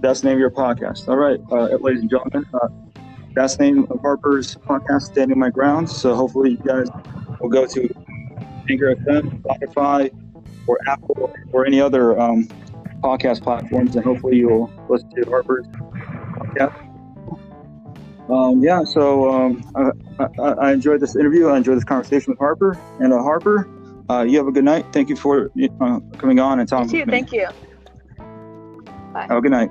That's 0.01 0.21
the 0.21 0.29
name 0.29 0.35
of 0.35 0.41
your 0.41 0.51
podcast. 0.51 1.09
All 1.09 1.17
right, 1.17 1.41
uh, 1.51 1.77
ladies 1.77 2.03
and 2.03 2.11
gentlemen, 2.11 2.45
uh, 2.55 2.69
that's 3.35 3.57
the 3.57 3.65
name 3.65 3.87
of 3.91 4.01
Harper's 4.01 4.57
podcast, 4.57 5.03
Standing 5.03 5.39
My 5.39 5.51
Ground. 5.51 5.89
So, 5.89 6.15
hopefully, 6.15 6.51
you 6.51 6.57
guys 6.59 6.89
will 7.41 7.49
go 7.49 7.67
to 7.67 7.83
Anchor 8.69 8.95
FM, 8.95 9.43
Spotify, 9.43 10.11
or 10.67 10.79
Apple, 10.87 11.33
or 11.53 11.67
any 11.67 11.81
other 11.81 12.19
um, 12.21 12.49
podcast 13.01 13.43
platforms, 13.43 13.97
and 13.97 14.05
hopefully, 14.05 14.37
you'll 14.37 14.71
listen 14.89 15.11
to 15.11 15.31
Harper's 15.31 15.67
podcast. 15.67 16.93
Um, 18.31 18.63
yeah, 18.63 18.85
so 18.85 19.31
um, 19.31 19.63
I, 19.75 20.25
I, 20.41 20.49
I 20.53 20.73
enjoyed 20.73 21.01
this 21.01 21.17
interview. 21.17 21.49
I 21.49 21.57
enjoyed 21.57 21.77
this 21.77 21.85
conversation 21.85 22.31
with 22.31 22.39
Harper. 22.39 22.79
And 23.01 23.13
uh, 23.13 23.21
Harper, 23.23 23.69
uh, 24.09 24.23
you 24.23 24.39
have 24.39 24.47
a 24.47 24.53
good 24.53 24.65
night. 24.65 24.87
Thank 24.93 25.09
you 25.09 25.17
for 25.17 25.51
uh, 25.81 26.01
coming 26.19 26.39
on 26.39 26.61
and 26.61 26.71
you 26.71 26.77
talking 26.77 26.91
too. 26.91 26.99
with 27.01 27.09
me. 27.09 27.13
Thank 27.13 27.33
you. 27.33 27.49
Have 29.15 29.39
a 29.39 29.41
good 29.41 29.51
night. 29.51 29.71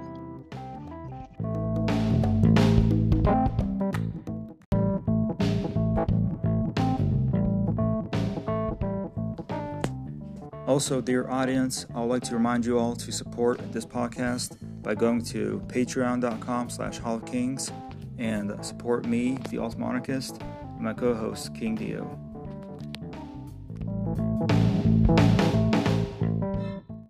Also, 10.67 11.01
dear 11.01 11.29
audience, 11.29 11.85
I 11.93 11.99
would 11.99 12.09
like 12.09 12.23
to 12.23 12.33
remind 12.33 12.65
you 12.65 12.79
all 12.79 12.95
to 12.95 13.11
support 13.11 13.59
this 13.73 13.85
podcast 13.85 14.57
by 14.81 14.95
going 14.95 15.21
to 15.25 15.61
patreon.com 15.67 16.69
slash 16.69 16.97
Hall 16.97 17.17
of 17.17 17.25
Kings 17.25 17.71
and 18.17 18.53
support 18.63 19.05
me, 19.05 19.37
the 19.49 19.57
Alt 19.57 19.77
Monarchist, 19.77 20.41
and 20.41 20.81
my 20.81 20.93
co-host, 20.93 21.53
King 21.53 21.75
Dio. 21.75 22.30